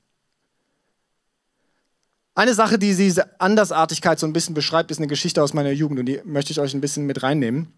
[2.37, 6.01] Eine Sache, die diese Andersartigkeit so ein bisschen beschreibt, ist eine Geschichte aus meiner Jugend
[6.01, 7.71] und die möchte ich euch ein bisschen mit reinnehmen.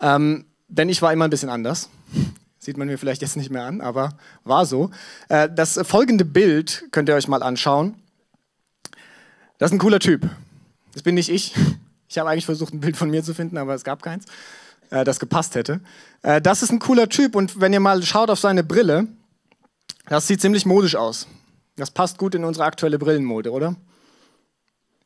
[0.00, 1.90] Ähm, denn ich war immer ein bisschen anders.
[2.58, 4.90] Sieht man mir vielleicht jetzt nicht mehr an, aber war so.
[5.28, 7.96] Äh, das folgende Bild könnt ihr euch mal anschauen.
[9.58, 10.26] Das ist ein cooler Typ.
[10.94, 11.54] Das bin nicht ich.
[12.06, 14.26] Ich habe eigentlich versucht, ein Bild von mir zu finden, aber es gab keins,
[14.90, 15.80] äh, das gepasst hätte.
[16.22, 19.08] Äh, das ist ein cooler Typ und wenn ihr mal schaut auf seine Brille,
[20.06, 21.26] das sieht ziemlich modisch aus.
[21.76, 23.76] Das passt gut in unsere aktuelle Brillenmode, oder?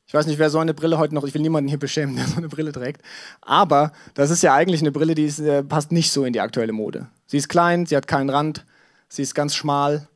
[0.07, 2.27] Ich weiß nicht, wer so eine Brille heute noch, ich will niemanden hier beschämen, der
[2.27, 3.03] so eine Brille trägt.
[3.43, 6.41] Aber das ist ja eigentlich eine Brille, die ist, äh, passt nicht so in die
[6.41, 7.09] aktuelle Mode.
[7.27, 8.65] Sie ist klein, sie hat keinen Rand,
[9.09, 10.09] sie ist ganz schmal.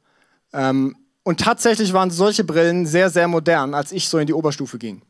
[0.53, 4.79] Ähm, und tatsächlich waren solche Brillen sehr, sehr modern, als ich so in die Oberstufe
[4.79, 5.03] ging.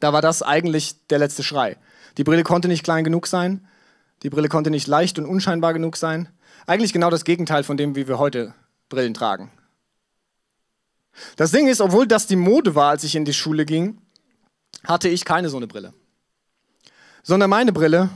[0.00, 1.76] Da war das eigentlich der letzte Schrei.
[2.18, 3.66] Die Brille konnte nicht klein genug sein,
[4.22, 6.28] die Brille konnte nicht leicht und unscheinbar genug sein.
[6.66, 8.54] Eigentlich genau das Gegenteil von dem, wie wir heute
[8.88, 9.50] Brillen tragen.
[11.36, 13.98] Das Ding ist, obwohl das die Mode war, als ich in die Schule ging,
[14.84, 15.92] hatte ich keine so eine Brille.
[17.22, 18.10] Sondern meine Brille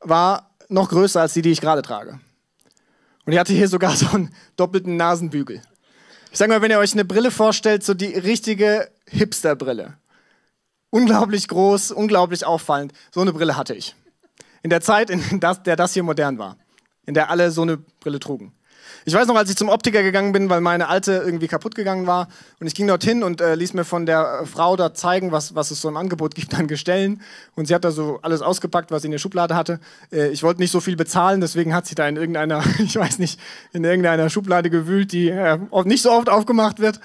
[0.00, 2.20] war noch größer als die, die ich gerade trage.
[3.24, 5.62] Und die hatte hier sogar so einen doppelten Nasenbügel.
[6.32, 9.94] Ich sage mal, wenn ihr euch eine Brille vorstellt, so die richtige Hipster-Brille.
[10.90, 12.92] Unglaublich groß, unglaublich auffallend.
[13.12, 13.94] So eine Brille hatte ich.
[14.62, 16.56] In der Zeit, in der das hier modern war.
[17.06, 18.52] In der alle so eine Brille trugen.
[19.04, 22.06] Ich weiß noch, als ich zum Optiker gegangen bin, weil meine alte irgendwie kaputt gegangen
[22.06, 22.28] war
[22.60, 25.54] und ich ging dorthin und äh, ließ mir von der äh, Frau da zeigen, was,
[25.54, 27.22] was es so im Angebot gibt an Gestellen
[27.54, 29.80] und sie hat da so alles ausgepackt, was sie in der Schublade hatte.
[30.12, 33.18] Äh, ich wollte nicht so viel bezahlen, deswegen hat sie da in irgendeiner, ich weiß
[33.18, 33.40] nicht,
[33.72, 37.00] in irgendeiner Schublade gewühlt, die äh, nicht so oft aufgemacht wird.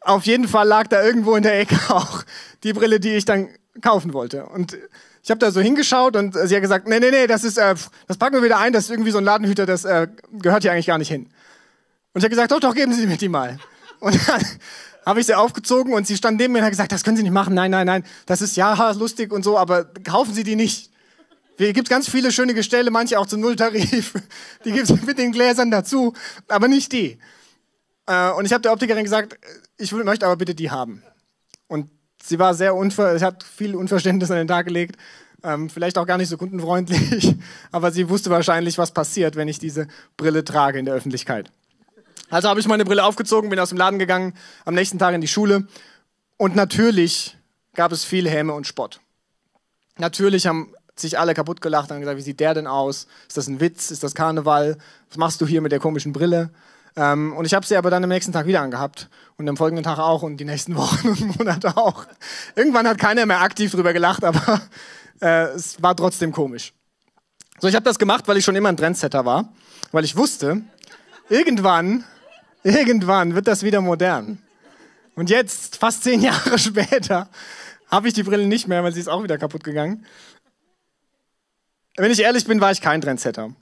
[0.00, 2.22] Auf jeden Fall lag da irgendwo in der Ecke auch
[2.62, 3.48] die Brille, die ich dann
[3.80, 4.76] kaufen wollte und
[5.22, 7.74] ich habe da so hingeschaut und sie hat gesagt, nee, nee, nee, das ist, äh,
[8.08, 10.72] das packen wir wieder ein, das ist irgendwie so ein Ladenhüter, das äh, gehört hier
[10.72, 11.26] eigentlich gar nicht hin.
[12.12, 13.58] Und ich habe gesagt, doch, doch, geben Sie mir die mal.
[14.00, 14.42] Und dann
[15.06, 17.22] habe ich sie aufgezogen und sie stand neben mir und hat gesagt, das können Sie
[17.22, 20.56] nicht machen, nein, nein, nein, das ist ja lustig und so, aber kaufen Sie die
[20.56, 20.90] nicht.
[21.58, 24.14] Hier gibt ganz viele schöne Gestelle, manche auch zu Nulltarif.
[24.64, 26.14] Die gibt es mit den Gläsern dazu,
[26.48, 27.18] aber nicht die.
[28.06, 29.38] Äh, und ich habe der Optikerin gesagt,
[29.76, 31.02] ich möchte aber bitte die haben.
[31.68, 31.90] Und
[32.22, 34.96] sie war sehr unver, hat viel Unverständnis an den Tag gelegt,
[35.42, 37.34] ähm, vielleicht auch gar nicht so kundenfreundlich,
[37.72, 41.50] aber sie wusste wahrscheinlich, was passiert, wenn ich diese Brille trage in der Öffentlichkeit.
[42.30, 45.20] Also habe ich meine Brille aufgezogen, bin aus dem Laden gegangen, am nächsten Tag in
[45.20, 45.66] die Schule
[46.36, 47.36] und natürlich
[47.74, 49.00] gab es viel Häme und Spott.
[49.98, 53.06] Natürlich haben sich alle kaputt gelacht und gesagt, wie sieht der denn aus?
[53.28, 53.90] Ist das ein Witz?
[53.90, 54.76] Ist das Karneval?
[55.08, 56.50] Was machst du hier mit der komischen Brille?
[56.96, 59.84] Ähm, und ich habe sie aber dann am nächsten Tag wieder angehabt und am folgenden
[59.84, 62.06] Tag auch und die nächsten Wochen und Monate auch.
[62.54, 64.60] Irgendwann hat keiner mehr aktiv drüber gelacht, aber
[65.20, 66.72] äh, es war trotzdem komisch.
[67.60, 69.52] So, ich habe das gemacht, weil ich schon immer ein Trendsetter war,
[69.92, 70.62] weil ich wusste,
[71.28, 72.04] irgendwann,
[72.62, 74.38] irgendwann wird das wieder modern.
[75.14, 77.28] Und jetzt, fast zehn Jahre später,
[77.90, 80.04] habe ich die Brille nicht mehr, weil sie ist auch wieder kaputt gegangen.
[81.96, 83.54] Wenn ich ehrlich bin, war ich kein Trendsetter.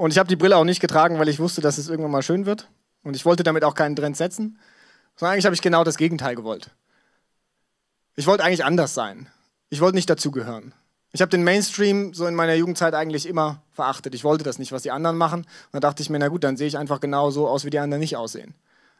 [0.00, 2.22] Und ich habe die Brille auch nicht getragen, weil ich wusste, dass es irgendwann mal
[2.22, 2.70] schön wird.
[3.02, 4.58] Und ich wollte damit auch keinen Trend setzen.
[5.14, 6.70] Sondern eigentlich habe ich genau das Gegenteil gewollt.
[8.16, 9.28] Ich wollte eigentlich anders sein.
[9.68, 10.72] Ich wollte nicht dazugehören.
[11.12, 14.14] Ich habe den Mainstream so in meiner Jugendzeit eigentlich immer verachtet.
[14.14, 15.40] Ich wollte das nicht, was die anderen machen.
[15.40, 17.70] Und da dachte ich mir, na gut, dann sehe ich einfach genau so aus, wie
[17.70, 18.54] die anderen nicht aussehen.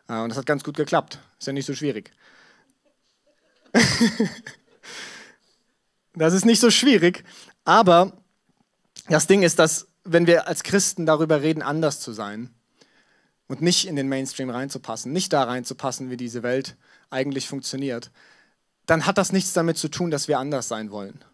[0.06, 1.18] Und das hat ganz gut geklappt.
[1.38, 2.12] Ist ja nicht so schwierig.
[6.14, 7.24] das ist nicht so schwierig.
[7.64, 8.12] Aber
[9.08, 12.50] das Ding ist, dass wenn wir als Christen darüber reden, anders zu sein
[13.48, 16.76] und nicht in den Mainstream reinzupassen, nicht da reinzupassen, wie diese Welt
[17.10, 18.10] eigentlich funktioniert,
[18.86, 21.24] dann hat das nichts damit zu tun, dass wir anders sein wollen.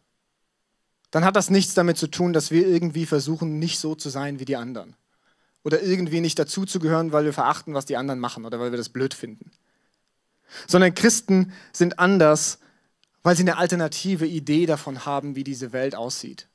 [1.10, 4.40] Dann hat das nichts damit zu tun, dass wir irgendwie versuchen, nicht so zu sein
[4.40, 4.96] wie die anderen.
[5.62, 8.88] Oder irgendwie nicht dazuzugehören, weil wir verachten, was die anderen machen oder weil wir das
[8.88, 9.50] blöd finden.
[10.66, 12.58] Sondern Christen sind anders,
[13.22, 16.48] weil sie eine alternative Idee davon haben, wie diese Welt aussieht.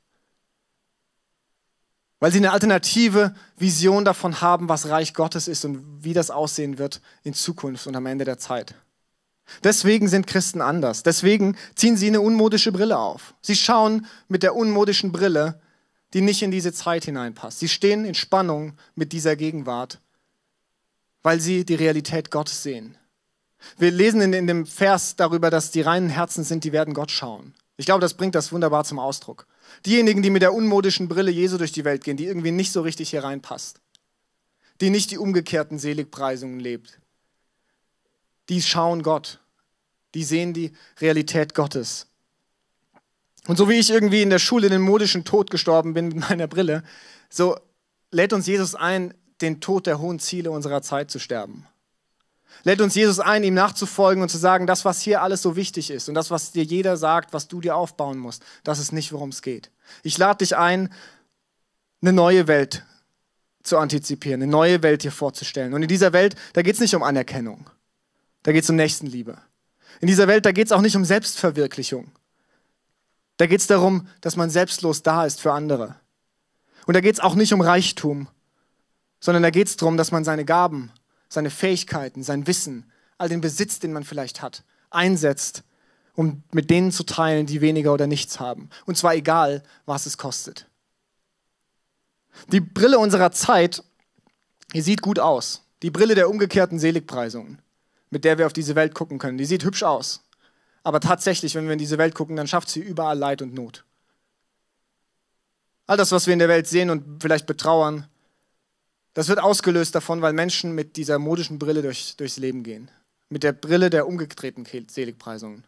[2.22, 6.78] Weil sie eine alternative Vision davon haben, was Reich Gottes ist und wie das aussehen
[6.78, 8.76] wird in Zukunft und am Ende der Zeit.
[9.64, 11.02] Deswegen sind Christen anders.
[11.02, 13.34] Deswegen ziehen sie eine unmodische Brille auf.
[13.40, 15.60] Sie schauen mit der unmodischen Brille,
[16.14, 17.58] die nicht in diese Zeit hineinpasst.
[17.58, 19.98] Sie stehen in Spannung mit dieser Gegenwart,
[21.24, 22.96] weil sie die Realität Gottes sehen.
[23.78, 27.10] Wir lesen in, in dem Vers darüber, dass die reinen Herzen sind, die werden Gott
[27.10, 27.52] schauen.
[27.78, 29.48] Ich glaube, das bringt das wunderbar zum Ausdruck.
[29.86, 32.82] Diejenigen, die mit der unmodischen Brille Jesu durch die Welt gehen, die irgendwie nicht so
[32.82, 33.80] richtig hier reinpasst,
[34.80, 37.00] die nicht die umgekehrten Seligpreisungen lebt,
[38.48, 39.40] die schauen Gott
[40.14, 42.06] die sehen die Realität Gottes.
[43.46, 46.28] Und so wie ich irgendwie in der Schule in den modischen Tod gestorben bin mit
[46.28, 46.84] meiner Brille,
[47.28, 47.56] so
[48.10, 51.66] lädt uns Jesus ein, den Tod der hohen Ziele unserer Zeit zu sterben.
[52.64, 55.90] Lädt uns Jesus ein, ihm nachzufolgen und zu sagen, das, was hier alles so wichtig
[55.90, 59.12] ist und das, was dir jeder sagt, was du dir aufbauen musst, das ist nicht,
[59.12, 59.70] worum es geht.
[60.02, 60.92] Ich lade dich ein,
[62.00, 62.84] eine neue Welt
[63.62, 65.74] zu antizipieren, eine neue Welt dir vorzustellen.
[65.74, 67.68] Und in dieser Welt, da geht es nicht um Anerkennung,
[68.42, 69.38] da geht es um Nächstenliebe.
[70.00, 72.10] In dieser Welt, da geht es auch nicht um Selbstverwirklichung.
[73.36, 75.96] Da geht es darum, dass man selbstlos da ist für andere.
[76.86, 78.28] Und da geht es auch nicht um Reichtum,
[79.20, 80.92] sondern da geht es darum, dass man seine Gaben,
[81.32, 85.64] seine Fähigkeiten, sein Wissen, all den Besitz, den man vielleicht hat, einsetzt,
[86.14, 88.68] um mit denen zu teilen, die weniger oder nichts haben.
[88.84, 90.66] Und zwar egal, was es kostet.
[92.50, 93.82] Die Brille unserer Zeit,
[94.74, 95.64] die sieht gut aus.
[95.82, 97.62] Die Brille der umgekehrten Seligpreisungen
[98.12, 99.38] mit der wir auf diese Welt gucken können.
[99.38, 100.22] Die sieht hübsch aus.
[100.84, 103.84] Aber tatsächlich, wenn wir in diese Welt gucken, dann schafft sie überall Leid und Not.
[105.86, 108.06] All das, was wir in der Welt sehen und vielleicht betrauern,
[109.14, 112.90] das wird ausgelöst davon, weil Menschen mit dieser modischen Brille durch, durchs Leben gehen.
[113.28, 115.64] Mit der Brille der umgedrehten Seligpreisungen.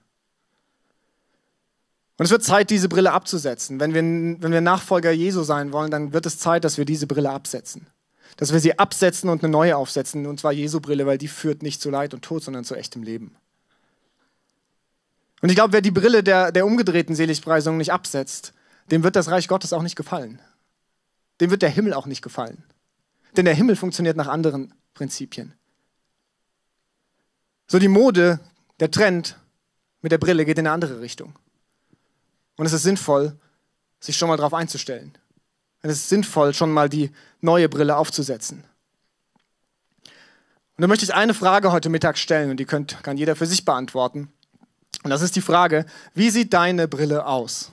[2.16, 3.80] Und es wird Zeit, diese Brille abzusetzen.
[3.80, 4.02] Wenn wir,
[4.42, 7.87] wenn wir Nachfolger Jesu sein wollen, dann wird es Zeit, dass wir diese Brille absetzen
[8.37, 11.62] dass wir sie absetzen und eine neue aufsetzen, und zwar Jesu Brille, weil die führt
[11.62, 13.37] nicht zu Leid und Tod, sondern zu echtem Leben.
[15.40, 18.52] Und ich glaube, wer die Brille der, der umgedrehten Seligpreisung nicht absetzt,
[18.90, 20.40] dem wird das Reich Gottes auch nicht gefallen.
[21.40, 22.64] Dem wird der Himmel auch nicht gefallen.
[23.37, 25.53] Denn der Himmel funktioniert nach anderen Prinzipien.
[27.66, 28.40] So die Mode,
[28.81, 29.38] der Trend
[30.03, 31.35] mit der Brille geht in eine andere Richtung.
[32.57, 33.37] Und es ist sinnvoll,
[34.01, 35.18] sich schon mal darauf einzustellen
[35.90, 38.64] ist es sinnvoll, schon mal die neue Brille aufzusetzen.
[40.77, 43.47] Und da möchte ich eine Frage heute Mittag stellen und die könnt, kann jeder für
[43.47, 44.33] sich beantworten.
[45.03, 47.70] Und das ist die Frage, wie sieht deine Brille aus?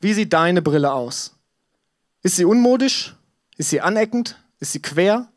[0.00, 1.34] Wie sieht deine Brille aus?
[2.22, 3.14] Ist sie unmodisch?
[3.58, 4.38] Ist sie aneckend?
[4.58, 5.28] Ist sie quer?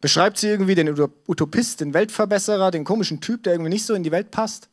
[0.00, 4.04] Beschreibt sie irgendwie den Utopist, den Weltverbesserer, den komischen Typ, der irgendwie nicht so in
[4.04, 4.68] die Welt passt?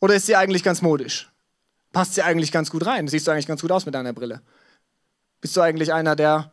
[0.00, 1.28] Oder ist sie eigentlich ganz modisch?
[1.92, 3.08] passt sie eigentlich ganz gut rein.
[3.08, 4.40] Siehst du eigentlich ganz gut aus mit deiner Brille.
[5.40, 6.50] Bist du eigentlich einer, der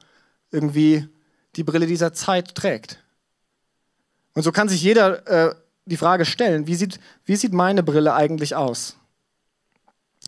[0.52, 1.08] irgendwie
[1.56, 3.00] die Brille dieser Zeit trägt?
[4.34, 8.14] Und so kann sich jeder äh, die Frage stellen, wie sieht, wie sieht meine Brille
[8.14, 8.98] eigentlich aus?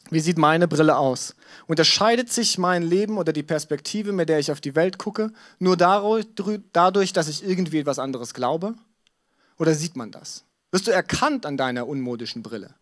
[0.09, 1.35] Wie sieht meine Brille aus?
[1.67, 5.75] Unterscheidet sich mein Leben oder die Perspektive, mit der ich auf die Welt gucke, nur
[5.75, 8.75] dadurch, dass ich irgendwie etwas anderes glaube?
[9.57, 10.43] Oder sieht man das?
[10.71, 12.73] Wirst du erkannt an deiner unmodischen Brille?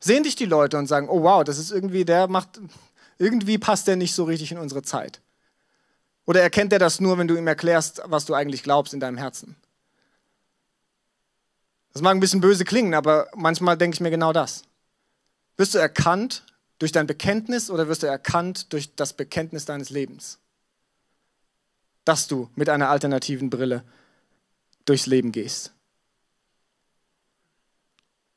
[0.00, 2.60] Sehen dich die Leute und sagen, oh wow, das ist irgendwie, der macht,
[3.18, 5.20] irgendwie passt der nicht so richtig in unsere Zeit.
[6.26, 9.18] Oder erkennt er das nur, wenn du ihm erklärst, was du eigentlich glaubst in deinem
[9.18, 9.56] Herzen?
[11.92, 14.62] Das mag ein bisschen böse klingen, aber manchmal denke ich mir genau das.
[15.56, 16.44] Wirst du erkannt
[16.80, 20.38] durch dein Bekenntnis oder wirst du erkannt durch das Bekenntnis deines Lebens?
[22.04, 23.84] Dass du mit einer alternativen Brille
[24.86, 25.72] durchs Leben gehst.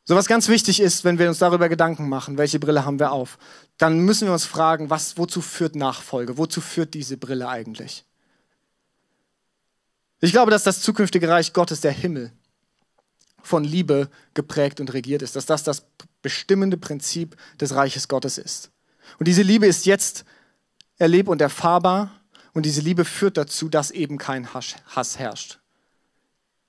[0.05, 3.13] So was ganz wichtig ist, wenn wir uns darüber Gedanken machen, welche Brille haben wir
[3.13, 3.37] auf,
[3.77, 6.37] dann müssen wir uns fragen, was, wozu führt Nachfolge?
[6.37, 8.03] Wozu führt diese Brille eigentlich?
[10.19, 12.33] Ich glaube, dass das zukünftige Reich Gottes, der Himmel,
[13.41, 15.85] von Liebe geprägt und regiert ist, dass das das
[16.23, 18.71] bestimmende Prinzip des Reiches Gottes ist.
[19.19, 20.25] Und diese Liebe ist jetzt
[20.97, 22.19] erleb- und erfahrbar
[22.53, 25.59] und diese Liebe führt dazu, dass eben kein Hass herrscht.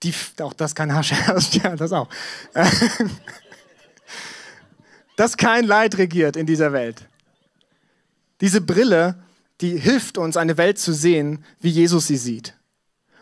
[0.03, 2.11] Die, auch das kein Hass herrscht, ja, das auch.
[5.17, 7.09] dass kein Leid regiert in dieser Welt.
[8.41, 9.23] Diese Brille,
[9.61, 12.55] die hilft uns, eine Welt zu sehen, wie Jesus sie sieht.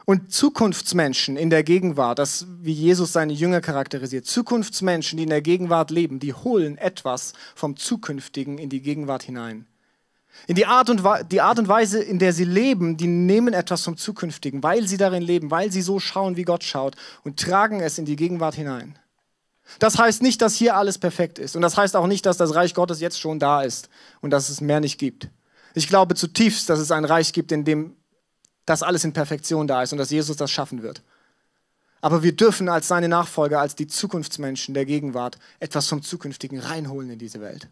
[0.05, 5.43] Und Zukunftsmenschen in der Gegenwart, das wie Jesus seine Jünger charakterisiert, Zukunftsmenschen, die in der
[5.43, 9.67] Gegenwart leben, die holen etwas vom Zukünftigen in die Gegenwart hinein.
[10.47, 13.85] In die Art, und, die Art und Weise, in der sie leben, die nehmen etwas
[13.85, 17.81] vom Zukünftigen, weil sie darin leben, weil sie so schauen, wie Gott schaut und tragen
[17.81, 18.99] es in die Gegenwart hinein.
[19.79, 21.55] Das heißt nicht, dass hier alles perfekt ist.
[21.55, 23.89] Und das heißt auch nicht, dass das Reich Gottes jetzt schon da ist
[24.21, 25.29] und dass es mehr nicht gibt.
[25.75, 27.97] Ich glaube zutiefst, dass es ein Reich gibt, in dem
[28.67, 31.03] das alles in Perfektion da ist und dass Jesus das schaffen wird.
[32.01, 37.11] Aber wir dürfen als seine Nachfolger, als die Zukunftsmenschen der Gegenwart etwas vom Zukünftigen reinholen
[37.11, 37.69] in diese Welt.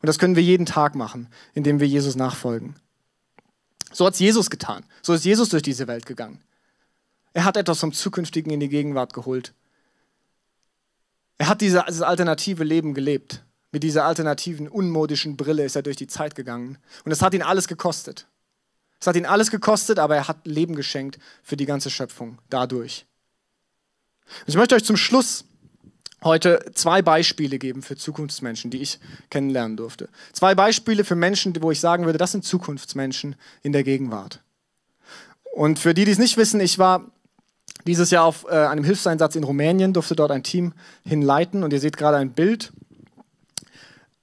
[0.00, 2.76] Und das können wir jeden Tag machen, indem wir Jesus nachfolgen.
[3.92, 4.84] So hat es Jesus getan.
[5.02, 6.42] So ist Jesus durch diese Welt gegangen.
[7.32, 9.54] Er hat etwas vom Zukünftigen in die Gegenwart geholt.
[11.38, 13.44] Er hat dieses alternative Leben gelebt.
[13.70, 16.78] Mit dieser alternativen, unmodischen Brille ist er durch die Zeit gegangen.
[17.04, 18.26] Und es hat ihn alles gekostet.
[19.00, 23.06] Es hat ihn alles gekostet, aber er hat Leben geschenkt für die ganze Schöpfung dadurch.
[24.46, 25.44] Ich möchte euch zum Schluss
[26.22, 28.98] heute zwei Beispiele geben für Zukunftsmenschen, die ich
[29.30, 30.08] kennenlernen durfte.
[30.32, 34.40] Zwei Beispiele für Menschen, wo ich sagen würde, das sind Zukunftsmenschen in der Gegenwart.
[35.52, 37.10] Und für die, die es nicht wissen, ich war
[37.86, 41.80] dieses Jahr auf äh, einem Hilfseinsatz in Rumänien, durfte dort ein Team hinleiten und ihr
[41.80, 42.72] seht gerade ein Bild,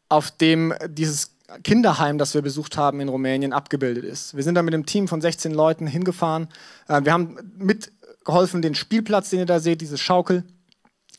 [0.10, 4.36] auf dem dieses Kinderheim, das wir besucht haben in Rumänien, abgebildet ist.
[4.36, 6.48] Wir sind da mit einem Team von 16 Leuten hingefahren.
[6.88, 10.44] Äh, wir haben mitgeholfen, den Spielplatz, den ihr da seht, diese Schaukel,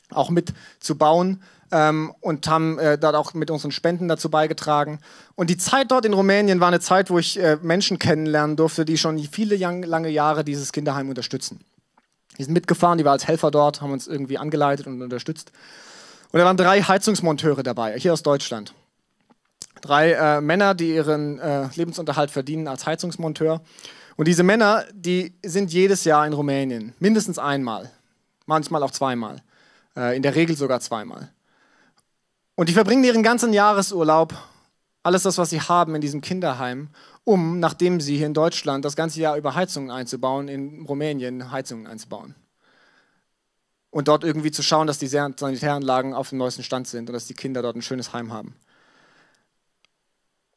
[0.09, 4.99] auch mit zu bauen ähm, und haben äh, dort auch mit unseren Spenden dazu beigetragen.
[5.35, 8.85] Und die Zeit dort in Rumänien war eine Zeit, wo ich äh, Menschen kennenlernen durfte,
[8.85, 11.59] die schon viele lange Jahre dieses Kinderheim unterstützen.
[12.37, 15.51] Die sind mitgefahren, die waren als Helfer dort, haben uns irgendwie angeleitet und unterstützt.
[16.31, 18.73] Und da waren drei Heizungsmonteure dabei, hier aus Deutschland.
[19.81, 23.61] Drei äh, Männer, die ihren äh, Lebensunterhalt verdienen als Heizungsmonteur.
[24.15, 27.91] Und diese Männer, die sind jedes Jahr in Rumänien, mindestens einmal,
[28.45, 29.43] manchmal auch zweimal,
[29.95, 31.31] äh, in der Regel sogar zweimal.
[32.55, 34.33] Und die verbringen ihren ganzen Jahresurlaub,
[35.03, 36.89] alles das, was sie haben, in diesem Kinderheim,
[37.23, 41.85] um, nachdem sie hier in Deutschland das ganze Jahr über Heizungen einzubauen, in Rumänien Heizungen
[41.85, 42.33] einzubauen.
[43.91, 47.27] Und dort irgendwie zu schauen, dass die Sanitäranlagen auf dem neuesten Stand sind und dass
[47.27, 48.55] die Kinder dort ein schönes Heim haben.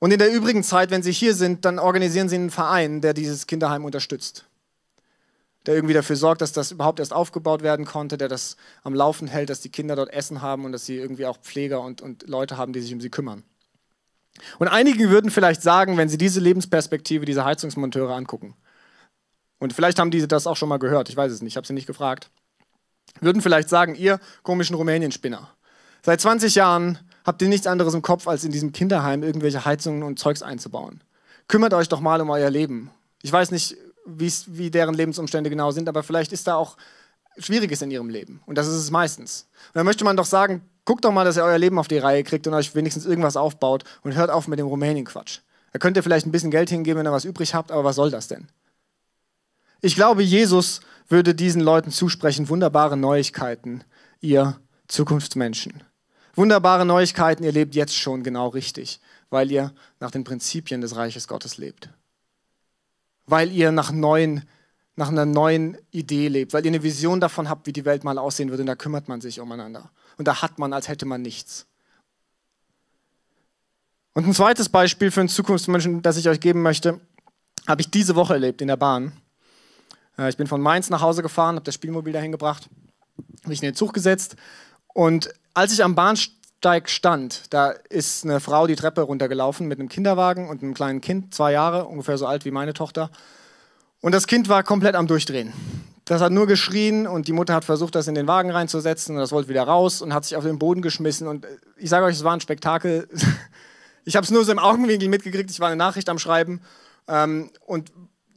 [0.01, 3.15] Und in der übrigen Zeit, wenn sie hier sind, dann organisieren sie einen Verein, der
[3.15, 4.47] dieses Kinderheim unterstützt.
[5.67, 9.29] Der irgendwie dafür sorgt, dass das überhaupt erst aufgebaut werden konnte, der das am Laufen
[9.29, 12.27] hält, dass die Kinder dort Essen haben und dass sie irgendwie auch Pfleger und, und
[12.29, 13.45] Leute haben, die sich um sie kümmern.
[14.59, 18.57] Und einige würden vielleicht sagen, wenn sie diese Lebensperspektive dieser Heizungsmonteure angucken,
[19.59, 21.67] und vielleicht haben diese das auch schon mal gehört, ich weiß es nicht, ich habe
[21.67, 22.31] sie nicht gefragt,
[23.21, 25.51] würden vielleicht sagen, ihr komischen Rumänien-Spinner,
[26.03, 26.99] seit 20 Jahren
[27.31, 31.01] habt ihr nichts anderes im Kopf, als in diesem Kinderheim irgendwelche Heizungen und Zeugs einzubauen.
[31.47, 32.91] Kümmert euch doch mal um euer Leben.
[33.23, 36.77] Ich weiß nicht, wie deren Lebensumstände genau sind, aber vielleicht ist da auch
[37.39, 38.43] Schwieriges in ihrem Leben.
[38.47, 39.47] Und das ist es meistens.
[39.69, 41.99] Und dann möchte man doch sagen, guckt doch mal, dass ihr euer Leben auf die
[41.99, 45.39] Reihe kriegt und euch wenigstens irgendwas aufbaut und hört auf mit dem Rumänien-Quatsch.
[45.73, 47.95] Da könnt ihr vielleicht ein bisschen Geld hingeben, wenn ihr was übrig habt, aber was
[47.95, 48.49] soll das denn?
[49.83, 53.85] Ich glaube, Jesus würde diesen Leuten zusprechen, wunderbare Neuigkeiten,
[54.21, 54.57] ihr
[54.89, 55.85] Zukunftsmenschen.
[56.35, 61.29] Wunderbare Neuigkeiten, ihr lebt jetzt schon genau richtig, weil ihr nach den Prinzipien des Reiches
[61.29, 61.91] Gottes lebt.
[63.27, 64.49] Weil ihr nach, neuen,
[64.97, 68.19] nach einer neuen Idee lebt, weil ihr eine Vision davon habt, wie die Welt mal
[68.19, 69.91] aussehen würde, und da kümmert man sich umeinander.
[70.17, 71.67] Und da hat man, als hätte man nichts.
[74.13, 77.01] Und ein zweites Beispiel für einen Zukunftsmenschen, das ich euch geben möchte,
[77.67, 79.13] habe ich diese Woche erlebt in der Bahn.
[80.19, 82.69] Äh, ich bin von Mainz nach Hause gefahren, habe das Spielmobil dahin gebracht,
[83.41, 84.37] habe mich in den Zug gesetzt
[84.95, 89.89] und als ich am Bahnsteig stand, da ist eine Frau die Treppe runtergelaufen mit einem
[89.89, 93.11] Kinderwagen und einem kleinen Kind, zwei Jahre, ungefähr so alt wie meine Tochter.
[94.01, 95.53] Und das Kind war komplett am Durchdrehen.
[96.07, 99.21] Das hat nur geschrien und die Mutter hat versucht, das in den Wagen reinzusetzen und
[99.21, 101.29] das wollte wieder raus und hat sich auf den Boden geschmissen.
[101.29, 103.09] Und ich sage euch, es war ein Spektakel.
[104.07, 105.51] Ich habe es nur so im Augenwinkel mitgekriegt.
[105.51, 106.63] Ich war eine Nachricht am Schreiben
[107.07, 107.93] ähm, und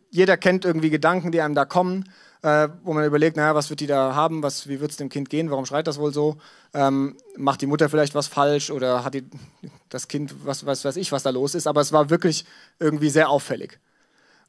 [0.09, 2.03] jeder kennt irgendwie Gedanken, die einem da kommen.
[2.43, 5.09] Äh, wo man überlegt, naja, was wird die da haben, was, wie wird es dem
[5.09, 6.37] Kind gehen, warum schreit das wohl so?
[6.73, 9.25] Ähm, macht die Mutter vielleicht was falsch oder hat die,
[9.89, 11.67] das Kind, was, was weiß ich, was da los ist?
[11.67, 12.45] Aber es war wirklich
[12.79, 13.79] irgendwie sehr auffällig.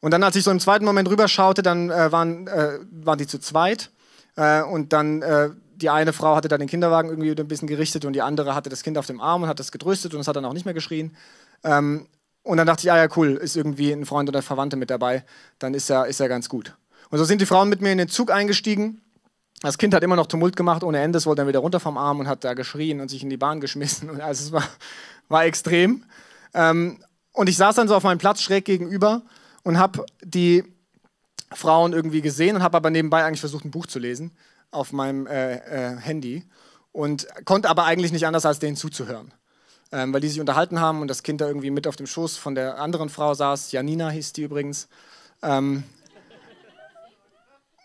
[0.01, 3.29] Und dann, als ich so im zweiten Moment rüberschaute, dann äh, waren, äh, waren die
[3.29, 3.91] zu zweit
[4.37, 8.05] äh, und dann äh, die eine Frau hatte dann den Kinderwagen irgendwie ein bisschen gerichtet
[8.05, 10.29] und die andere hatte das Kind auf dem Arm und hat das getröstet und es
[10.29, 11.17] hat dann auch nicht mehr geschrien.
[11.63, 12.09] Ähm,
[12.43, 15.25] und dann dachte ich, ah ja, cool, ist irgendwie ein Freund oder Verwandte mit dabei,
[15.59, 16.77] dann ist er, ist er ganz gut.
[17.15, 19.01] Und so sind die Frauen mit mir in den Zug eingestiegen.
[19.63, 21.97] Das Kind hat immer noch Tumult gemacht ohne Ende, es wollte dann wieder runter vom
[21.97, 24.11] Arm und hat da geschrien und sich in die Bahn geschmissen.
[24.11, 24.65] Und also es war,
[25.29, 26.03] war extrem.
[26.55, 26.99] Ähm,
[27.33, 29.23] und ich saß dann so auf meinem Platz schräg gegenüber
[29.63, 30.65] und habe die
[31.53, 34.33] Frauen irgendwie gesehen und habe aber nebenbei eigentlich versucht, ein Buch zu lesen
[34.73, 36.43] auf meinem äh, äh, Handy
[36.91, 39.33] und konnte aber eigentlich nicht anders, als denen zuzuhören.
[39.93, 42.39] Ähm, weil die sich unterhalten haben und das Kind da irgendwie mit auf dem Schoß
[42.39, 43.71] von der anderen Frau saß.
[43.71, 44.89] Janina hieß die übrigens.
[45.45, 45.85] Ähm,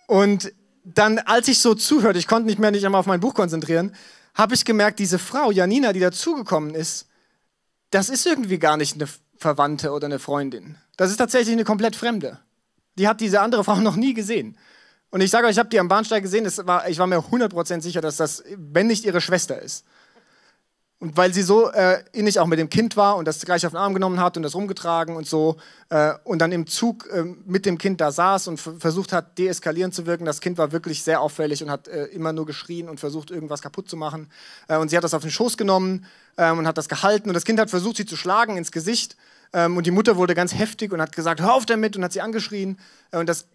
[0.09, 0.51] und
[0.83, 3.93] dann, als ich so zuhörte, ich konnte nicht mehr nicht einmal auf mein Buch konzentrieren,
[4.33, 7.07] habe ich gemerkt, diese Frau, Janina, die dazugekommen ist,
[7.91, 9.07] das ist irgendwie gar nicht eine
[9.37, 10.77] Verwandte oder eine Freundin.
[10.97, 12.39] Das ist tatsächlich eine komplett Fremde.
[12.97, 14.57] Die hat diese andere Frau noch nie gesehen.
[15.11, 17.81] Und ich sage euch, ich habe die am Bahnsteig gesehen, war, ich war mir 100%
[17.81, 19.85] sicher, dass das, wenn nicht ihre Schwester ist.
[21.01, 23.71] Und weil sie so äh, innig auch mit dem Kind war und das gleich auf
[23.71, 25.55] den Arm genommen hat und das rumgetragen und so
[25.87, 29.95] äh, und dann im Zug äh, mit dem Kind da saß und versucht hat, deeskalierend
[29.95, 30.25] zu wirken.
[30.25, 33.61] Das Kind war wirklich sehr auffällig und hat äh, immer nur geschrien und versucht, irgendwas
[33.61, 34.29] kaputt zu machen.
[34.67, 36.05] Äh, und sie hat das auf den Schoß genommen
[36.37, 39.15] ähm, und hat das gehalten und das Kind hat versucht, sie zu schlagen ins Gesicht.
[39.51, 42.13] Ähm, und die Mutter wurde ganz heftig und hat gesagt, hör auf damit und hat
[42.13, 42.77] sie angeschrien.
[43.11, 43.47] Äh, und das,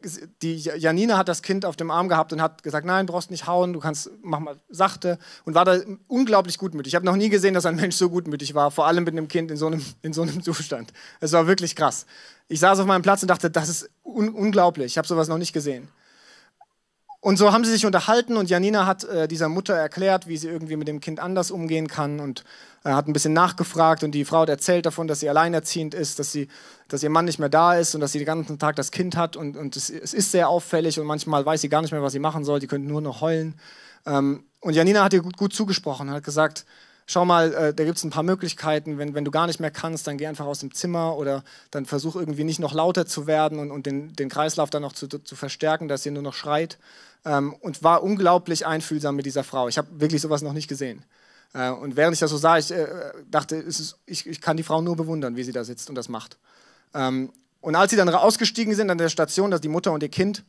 [0.43, 3.47] die Janina hat das Kind auf dem Arm gehabt und hat gesagt, nein, brauchst nicht
[3.47, 5.19] hauen, du kannst, mach mal sachte.
[5.45, 5.79] Und war da
[6.09, 6.93] unglaublich gutmütig.
[6.93, 9.29] Ich habe noch nie gesehen, dass ein Mensch so gutmütig war, vor allem mit einem
[9.29, 10.93] Kind in so einem, in so einem Zustand.
[11.21, 12.07] Es war wirklich krass.
[12.49, 15.39] Ich saß auf meinem Platz und dachte, das ist un unglaublich, ich habe sowas noch
[15.39, 15.89] nicht gesehen.
[17.25, 20.49] Und so haben sie sich unterhalten und Janina hat äh, dieser Mutter erklärt, wie sie
[20.49, 22.45] irgendwie mit dem Kind anders umgehen kann und
[22.85, 26.19] äh, hat ein bisschen nachgefragt und die Frau hat erzählt davon, dass sie alleinerziehend ist,
[26.19, 26.49] dass, sie,
[26.87, 29.17] dass ihr Mann nicht mehr da ist und dass sie den ganzen Tag das Kind
[29.17, 32.03] hat und, und es, es ist sehr auffällig und manchmal weiß sie gar nicht mehr,
[32.03, 33.55] was sie machen soll, die könnte nur noch heulen.
[34.05, 36.67] Ähm, und Janina hat ihr gut, gut zugesprochen, hat gesagt,
[37.07, 38.99] schau mal, äh, da gibt es ein paar Möglichkeiten.
[38.99, 41.87] Wenn, wenn du gar nicht mehr kannst, dann geh einfach aus dem Zimmer oder dann
[41.87, 45.07] versuch irgendwie nicht noch lauter zu werden und, und den, den Kreislauf dann noch zu,
[45.09, 46.79] zu verstärken, dass sie nur noch schreit
[47.25, 49.69] ähm, und war unglaublich einfühlsam mit dieser Frau.
[49.69, 51.05] Ich habe wirklich sowas noch nicht gesehen.
[51.53, 52.87] Äh, und während ich das so sah, ich äh,
[53.31, 56.09] dachte, ist, ich, ich, kann die Frau nur bewundern, wie sie da sitzt und das
[56.09, 56.39] macht.
[56.95, 60.11] Ähm, und als sie dann ausgestiegen sind an der Station, dass die Mutter und ihr
[60.11, 60.45] Kind,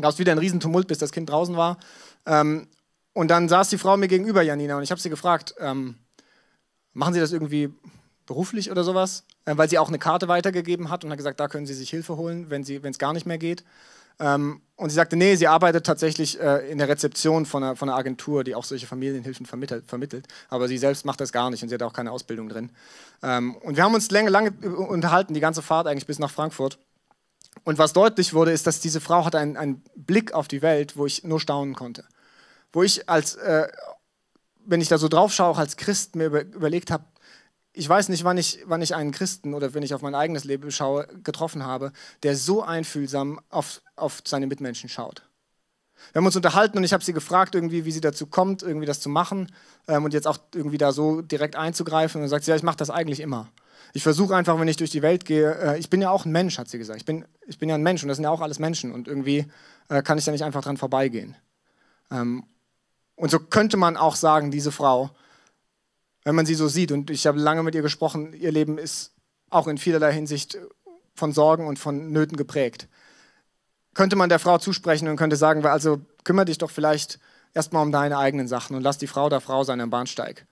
[0.00, 1.78] gab es wieder einen Riesentumult, bis das Kind draußen war.
[2.26, 2.68] Ähm,
[3.16, 5.94] und dann saß die Frau mir gegenüber, Janina, und ich habe sie gefragt, ähm,
[6.92, 7.72] machen Sie das irgendwie
[8.26, 9.24] beruflich oder sowas?
[9.46, 11.88] Äh, weil sie auch eine Karte weitergegeben hat und hat gesagt, da können Sie sich
[11.88, 13.64] Hilfe holen, wenn es gar nicht mehr geht.
[14.20, 17.88] Ähm, und sie sagte, nee, sie arbeitet tatsächlich äh, in der Rezeption von einer, von
[17.88, 21.62] einer, Agentur, die auch solche Familienhilfen vermittelt, vermittelt, Aber sie selbst macht das gar nicht
[21.62, 22.70] und sie hat auch keine Ausbildung drin.
[23.22, 26.78] Ähm, und wir haben uns lange, lange unterhalten, die ganze Fahrt eigentlich bis nach Frankfurt.
[27.64, 30.98] Und was deutlich wurde, ist, dass diese Frau hatte einen, einen Blick auf die Welt,
[30.98, 32.04] wo ich nur staunen konnte.
[32.72, 33.68] Wo ich als, äh,
[34.64, 37.04] wenn ich da so drauf schaue, auch als Christ mir über, überlegt habe,
[37.72, 40.44] ich weiß nicht, wann ich, wann ich einen Christen oder wenn ich auf mein eigenes
[40.44, 41.92] Leben schaue, getroffen habe,
[42.22, 45.22] der so einfühlsam auf, auf seine Mitmenschen schaut.
[46.12, 48.86] Wir haben uns unterhalten und ich habe sie gefragt, irgendwie, wie sie dazu kommt, irgendwie
[48.86, 49.52] das zu machen
[49.88, 52.18] ähm, und jetzt auch irgendwie da so direkt einzugreifen.
[52.18, 53.50] Und dann sagt sie, ja, ich mache das eigentlich immer.
[53.92, 56.32] Ich versuche einfach, wenn ich durch die Welt gehe, äh, ich bin ja auch ein
[56.32, 56.98] Mensch, hat sie gesagt.
[56.98, 59.08] Ich bin, ich bin ja ein Mensch und das sind ja auch alles Menschen und
[59.08, 59.46] irgendwie
[59.88, 61.36] äh, kann ich da nicht einfach dran vorbeigehen.
[62.10, 62.44] Ähm,
[63.16, 65.10] und so könnte man auch sagen, diese Frau
[66.26, 66.90] wenn man sie so sieht.
[66.90, 69.14] Und ich habe lange mit ihr gesprochen, ihr Leben ist
[69.48, 70.58] auch in vielerlei Hinsicht
[71.14, 72.88] von Sorgen und von Nöten geprägt.
[73.94, 77.20] Könnte man der Frau zusprechen und könnte sagen, also kümmere dich doch vielleicht
[77.54, 80.46] erstmal um deine eigenen Sachen und lass die Frau da Frau sein am Bahnsteig.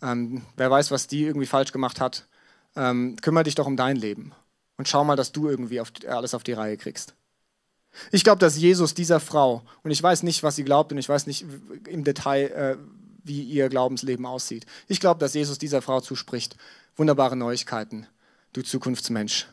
[0.00, 2.28] Ähm, wer weiß, was die irgendwie falsch gemacht hat.
[2.76, 4.32] Ähm, kümmere dich doch um dein Leben
[4.76, 7.16] und schau mal, dass du irgendwie auf, alles auf die Reihe kriegst.
[8.12, 11.08] Ich glaube, dass Jesus dieser Frau, und ich weiß nicht, was sie glaubt und ich
[11.08, 11.44] weiß nicht
[11.88, 12.76] im Detail, äh,
[13.24, 14.66] wie ihr Glaubensleben aussieht.
[14.88, 16.56] Ich glaube, dass Jesus dieser Frau zuspricht.
[16.96, 18.06] Wunderbare Neuigkeiten,
[18.52, 19.48] du Zukunftsmensch.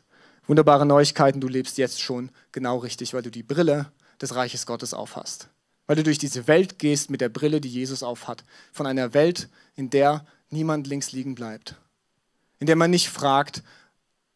[0.48, 3.92] Wunderbare Neuigkeiten, du lebst jetzt schon genau richtig, weil du die Brille
[4.22, 5.50] des Reiches Gottes aufhast.
[5.88, 8.44] Weil du durch diese Welt gehst mit der Brille, die Jesus aufhat.
[8.72, 11.76] Von einer Welt, in der niemand links liegen bleibt.
[12.60, 13.64] In der man nicht fragt,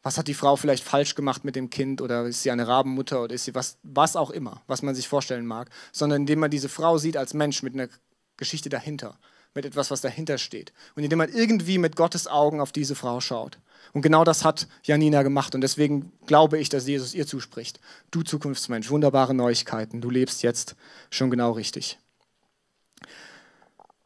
[0.08, 3.24] was hat die Frau vielleicht falsch gemacht mit dem Kind oder ist sie eine Rabenmutter
[3.24, 6.50] oder ist sie was, was auch immer, was man sich vorstellen mag, sondern indem man
[6.50, 7.90] diese Frau sieht als Mensch mit einer
[8.38, 9.20] Geschichte dahinter,
[9.54, 10.72] mit etwas, was dahinter steht.
[10.96, 13.60] Und indem man irgendwie mit Gottes Augen auf diese Frau schaut.
[13.92, 15.56] Und genau das hat Janina gemacht.
[15.56, 17.82] Und deswegen glaube ich, dass Jesus ihr zuspricht.
[18.10, 20.00] Du Zukunftsmensch, wunderbare Neuigkeiten.
[20.00, 20.78] Du lebst jetzt
[21.10, 22.00] schon genau richtig.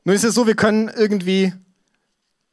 [0.03, 1.53] Nun ist es so, wir können irgendwie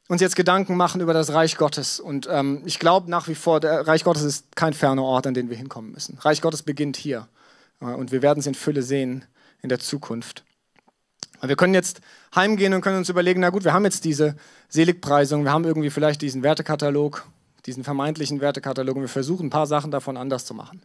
[0.09, 1.99] uns jetzt Gedanken machen über das Reich Gottes.
[1.99, 5.35] Und ähm, ich glaube nach wie vor, der Reich Gottes ist kein ferner Ort, an
[5.35, 6.17] den wir hinkommen müssen.
[6.19, 7.27] Reich Gottes beginnt hier.
[7.79, 9.23] Äh, und wir werden es in Fülle sehen
[9.61, 10.43] in der Zukunft.
[11.41, 12.01] Wir können jetzt
[12.35, 14.35] heimgehen und können uns überlegen, na gut, wir haben jetzt diese
[14.67, 17.25] Seligpreisung, wir haben irgendwie vielleicht diesen Wertekatalog,
[17.65, 20.81] diesen vermeintlichen Wertekatalog und wir versuchen ein paar Sachen davon anders zu machen.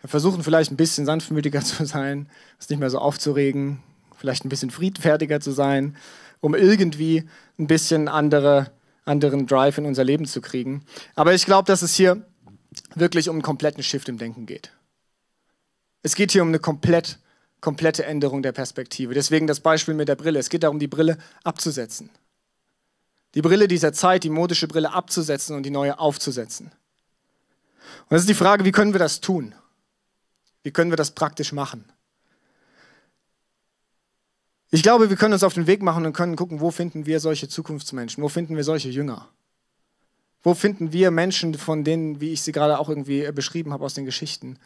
[0.00, 2.28] Wir versuchen vielleicht ein bisschen sanftmütiger zu sein,
[2.58, 3.80] es nicht mehr so aufzuregen,
[4.18, 5.96] vielleicht ein bisschen friedfertiger zu sein,
[6.40, 7.28] um irgendwie
[7.58, 8.72] ein bisschen andere,
[9.04, 10.84] anderen Drive in unser Leben zu kriegen.
[11.14, 12.26] Aber ich glaube, dass es hier
[12.94, 14.70] wirklich um einen kompletten Shift im Denken geht.
[16.02, 17.18] Es geht hier um eine komplett,
[17.60, 19.14] komplette Änderung der Perspektive.
[19.14, 20.38] Deswegen das Beispiel mit der Brille.
[20.38, 22.10] Es geht darum, die Brille abzusetzen.
[23.34, 26.66] Die Brille dieser Zeit, die modische Brille abzusetzen und die neue aufzusetzen.
[26.66, 29.54] Und das ist die Frage, wie können wir das tun?
[30.62, 31.84] Wie können wir das praktisch machen?
[34.70, 37.20] Ich glaube, wir können uns auf den Weg machen und können gucken, wo finden wir
[37.20, 39.28] solche Zukunftsmenschen, wo finden wir solche Jünger.
[40.42, 43.94] Wo finden wir Menschen von denen, wie ich sie gerade auch irgendwie beschrieben habe aus
[43.94, 44.58] den Geschichten?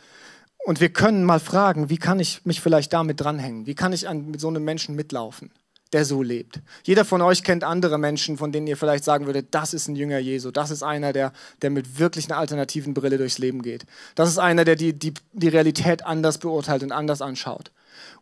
[0.64, 3.66] Und wir können mal fragen, wie kann ich mich vielleicht damit dranhängen?
[3.66, 5.50] Wie kann ich an, mit so einem Menschen mitlaufen,
[5.92, 6.60] der so lebt?
[6.82, 9.96] Jeder von euch kennt andere Menschen, von denen ihr vielleicht sagen würdet, das ist ein
[9.96, 10.50] Jünger Jesu.
[10.50, 11.32] Das ist einer, der,
[11.62, 13.86] der mit wirklich einer alternativen Brille durchs Leben geht.
[14.14, 17.70] Das ist einer, der die, die, die Realität anders beurteilt und anders anschaut.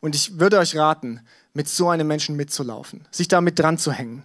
[0.01, 1.21] Und ich würde euch raten,
[1.53, 4.25] mit so einem Menschen mitzulaufen, sich damit dran zu hängen.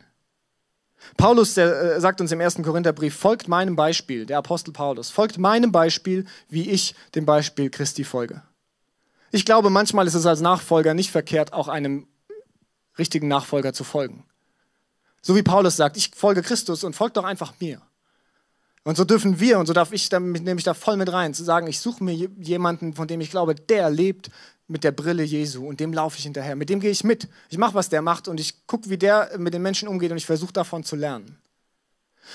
[1.18, 5.38] Paulus der, äh, sagt uns im ersten Korintherbrief, folgt meinem Beispiel, der Apostel Paulus, folgt
[5.38, 8.41] meinem Beispiel, wie ich dem Beispiel Christi folge.
[9.32, 12.08] Ich glaube, manchmal ist es als Nachfolger nicht verkehrt, auch einem
[12.98, 14.26] richtigen Nachfolger zu folgen.
[15.22, 17.82] So wie Paulus sagt, ich folge Christus und folgt doch einfach mir.
[18.84, 21.34] Und so dürfen wir, und so darf ich, da nehme ich da voll mit rein,
[21.34, 24.30] zu sagen, ich suche mir jemanden, von dem ich glaube, der lebt
[24.74, 26.56] mit der Brille Jesu und dem laufe ich hinterher.
[26.56, 27.30] Mit dem gehe ich mit.
[27.48, 30.18] Ich mache, was der macht und ich gucke, wie der mit den Menschen umgeht und
[30.18, 31.38] ich versuche davon zu lernen.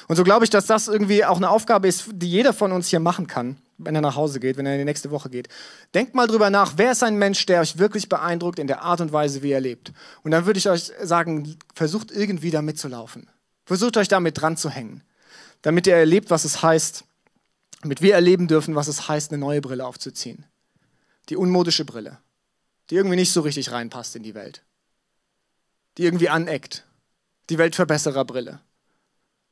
[0.07, 2.87] Und so glaube ich, dass das irgendwie auch eine Aufgabe ist, die jeder von uns
[2.87, 5.49] hier machen kann, wenn er nach Hause geht, wenn er in die nächste Woche geht.
[5.95, 9.01] Denkt mal drüber nach, wer ist ein Mensch, der euch wirklich beeindruckt in der Art
[9.01, 9.93] und Weise, wie er lebt.
[10.23, 13.29] Und dann würde ich euch sagen, versucht irgendwie da mitzulaufen.
[13.67, 15.03] Versucht euch damit dran zu hängen,
[15.63, 17.03] damit ihr erlebt, was es heißt,
[17.83, 20.45] damit wir erleben dürfen, was es heißt, eine neue Brille aufzuziehen
[21.29, 22.19] die unmodische Brille,
[22.91, 24.63] die irgendwie nicht so richtig reinpasst in die Welt,
[25.97, 26.85] die irgendwie aneckt,
[27.51, 28.61] die Weltverbessererbrille,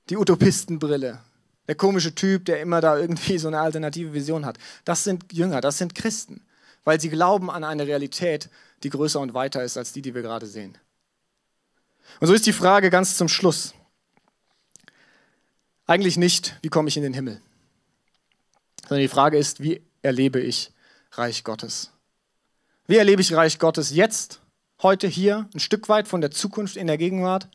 [0.09, 1.21] die Utopistenbrille,
[1.69, 4.59] der komische Typ, der immer da irgendwie so eine alternative Vision hat.
[4.85, 6.47] Das sind Jünger, das sind Christen,
[6.85, 8.49] weil sie glauben an eine Realität,
[8.83, 10.79] die größer und weiter ist als die, die wir gerade sehen.
[12.21, 13.75] Und so ist die Frage ganz zum Schluss.
[15.87, 17.41] Eigentlich nicht, wie komme ich in den Himmel,
[18.83, 20.73] sondern die Frage ist, wie erlebe ich
[21.13, 21.93] Reich Gottes?
[22.87, 24.41] Wie erlebe ich Reich Gottes jetzt,
[24.81, 27.49] heute, hier, ein Stück weit von der Zukunft in der Gegenwart?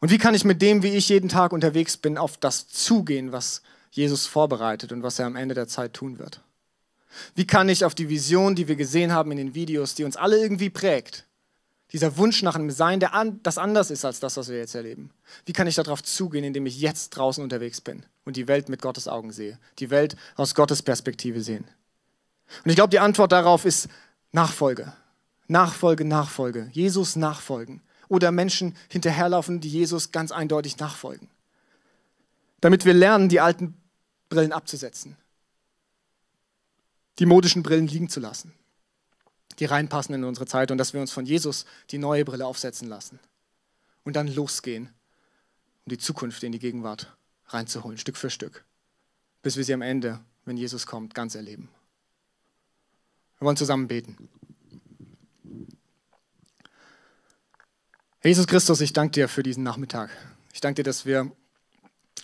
[0.00, 3.32] Und wie kann ich mit dem, wie ich jeden Tag unterwegs bin, auf das zugehen,
[3.32, 6.42] was Jesus vorbereitet und was er am Ende der Zeit tun wird?
[7.34, 10.16] Wie kann ich auf die Vision, die wir gesehen haben in den Videos, die uns
[10.16, 11.24] alle irgendwie prägt,
[11.92, 14.74] dieser Wunsch nach einem Sein, der an, das anders ist als das, was wir jetzt
[14.74, 15.10] erleben.
[15.46, 18.82] Wie kann ich darauf zugehen, indem ich jetzt draußen unterwegs bin und die Welt mit
[18.82, 21.64] Gottes Augen sehe, die Welt aus Gottes Perspektive sehen?
[22.62, 23.88] Und ich glaube, die Antwort darauf ist
[24.32, 24.92] Nachfolge.
[25.48, 26.68] Nachfolge, Nachfolge.
[26.72, 27.82] Jesus nachfolgen.
[28.08, 31.28] Oder Menschen hinterherlaufen, die Jesus ganz eindeutig nachfolgen.
[32.60, 33.74] Damit wir lernen, die alten
[34.28, 35.16] Brillen abzusetzen.
[37.18, 38.52] Die modischen Brillen liegen zu lassen
[39.58, 42.88] die reinpassen in unsere Zeit und dass wir uns von Jesus die neue Brille aufsetzen
[42.88, 43.18] lassen
[44.04, 44.88] und dann losgehen,
[45.84, 47.14] um die Zukunft in die Gegenwart
[47.48, 48.64] reinzuholen, Stück für Stück,
[49.42, 51.68] bis wir sie am Ende, wenn Jesus kommt, ganz erleben.
[53.44, 54.16] Wir wollen zusammen beten.
[58.22, 60.08] Jesus Christus, ich danke dir für diesen Nachmittag.
[60.54, 61.30] Ich danke dir, dass wir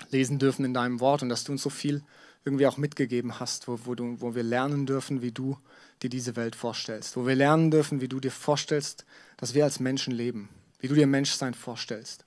[0.09, 2.03] lesen dürfen in deinem Wort und dass du uns so viel
[2.47, 5.59] irgendwie auch mitgegeben hast, wo, wo, du, wo wir lernen dürfen, wie du
[6.03, 9.05] dir diese Welt vorstellst, wo wir lernen dürfen, wie du dir vorstellst,
[9.37, 10.49] dass wir als Menschen leben,
[10.79, 12.25] wie du dir Menschsein vorstellst.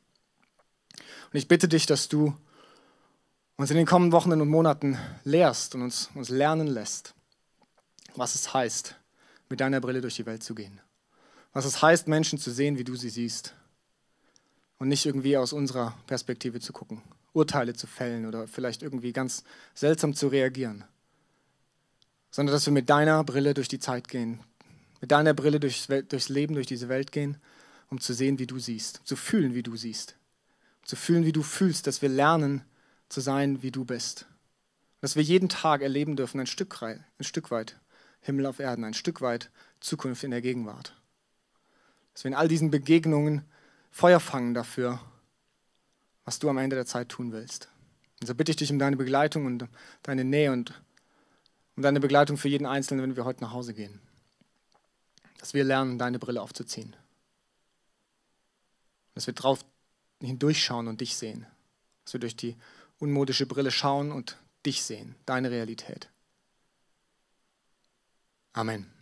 [1.32, 2.38] Und ich bitte dich, dass du
[3.56, 7.16] uns in den kommenden Wochen und Monaten lehrst und uns, uns lernen lässt,
[8.16, 8.96] was es heißt,
[9.50, 10.80] mit deiner Brille durch die Welt zu gehen.
[11.54, 13.54] Was es heißt, Menschen zu sehen, wie du sie siehst.
[14.80, 17.02] Und nicht irgendwie aus unserer Perspektive zu gucken,
[17.32, 19.44] Urteile zu fällen oder vielleicht irgendwie ganz
[19.74, 20.84] seltsam zu reagieren
[22.34, 24.40] sondern dass wir mit deiner Brille durch die Zeit gehen,
[25.02, 27.38] mit deiner Brille durchs, durchs Leben, durch diese Welt gehen
[27.94, 30.16] um zu sehen, wie du siehst, zu fühlen, wie du siehst,
[30.84, 32.64] zu fühlen, wie du fühlst, dass wir lernen
[33.08, 34.26] zu sein, wie du bist.
[35.00, 37.80] Dass wir jeden Tag erleben dürfen, ein Stück, ein Stück weit
[38.24, 40.96] Himmel auf Erden, ein Stück weit Zukunft in der Gegenwart.
[42.14, 43.44] Dass wir in all diesen Begegnungen
[43.92, 45.00] Feuer fangen dafür,
[46.26, 47.70] was du am Ende der Zeit tun willst.
[48.22, 49.68] Und so bitte ich dich um deine Begleitung und
[50.02, 50.82] deine Nähe und
[51.76, 54.00] um deine Begleitung für jeden Einzelnen, wenn wir heute nach Hause gehen.
[55.40, 56.96] Dass wir lernen, deine Brille aufzuziehen.
[59.14, 59.66] Dass wir drauf
[60.22, 61.46] hindurchschauen und dich sehen.
[62.06, 62.56] Dass wir durch die
[63.00, 66.10] unmodische Brille schauen und dich sehen, deine Realität.
[68.56, 68.93] Amen.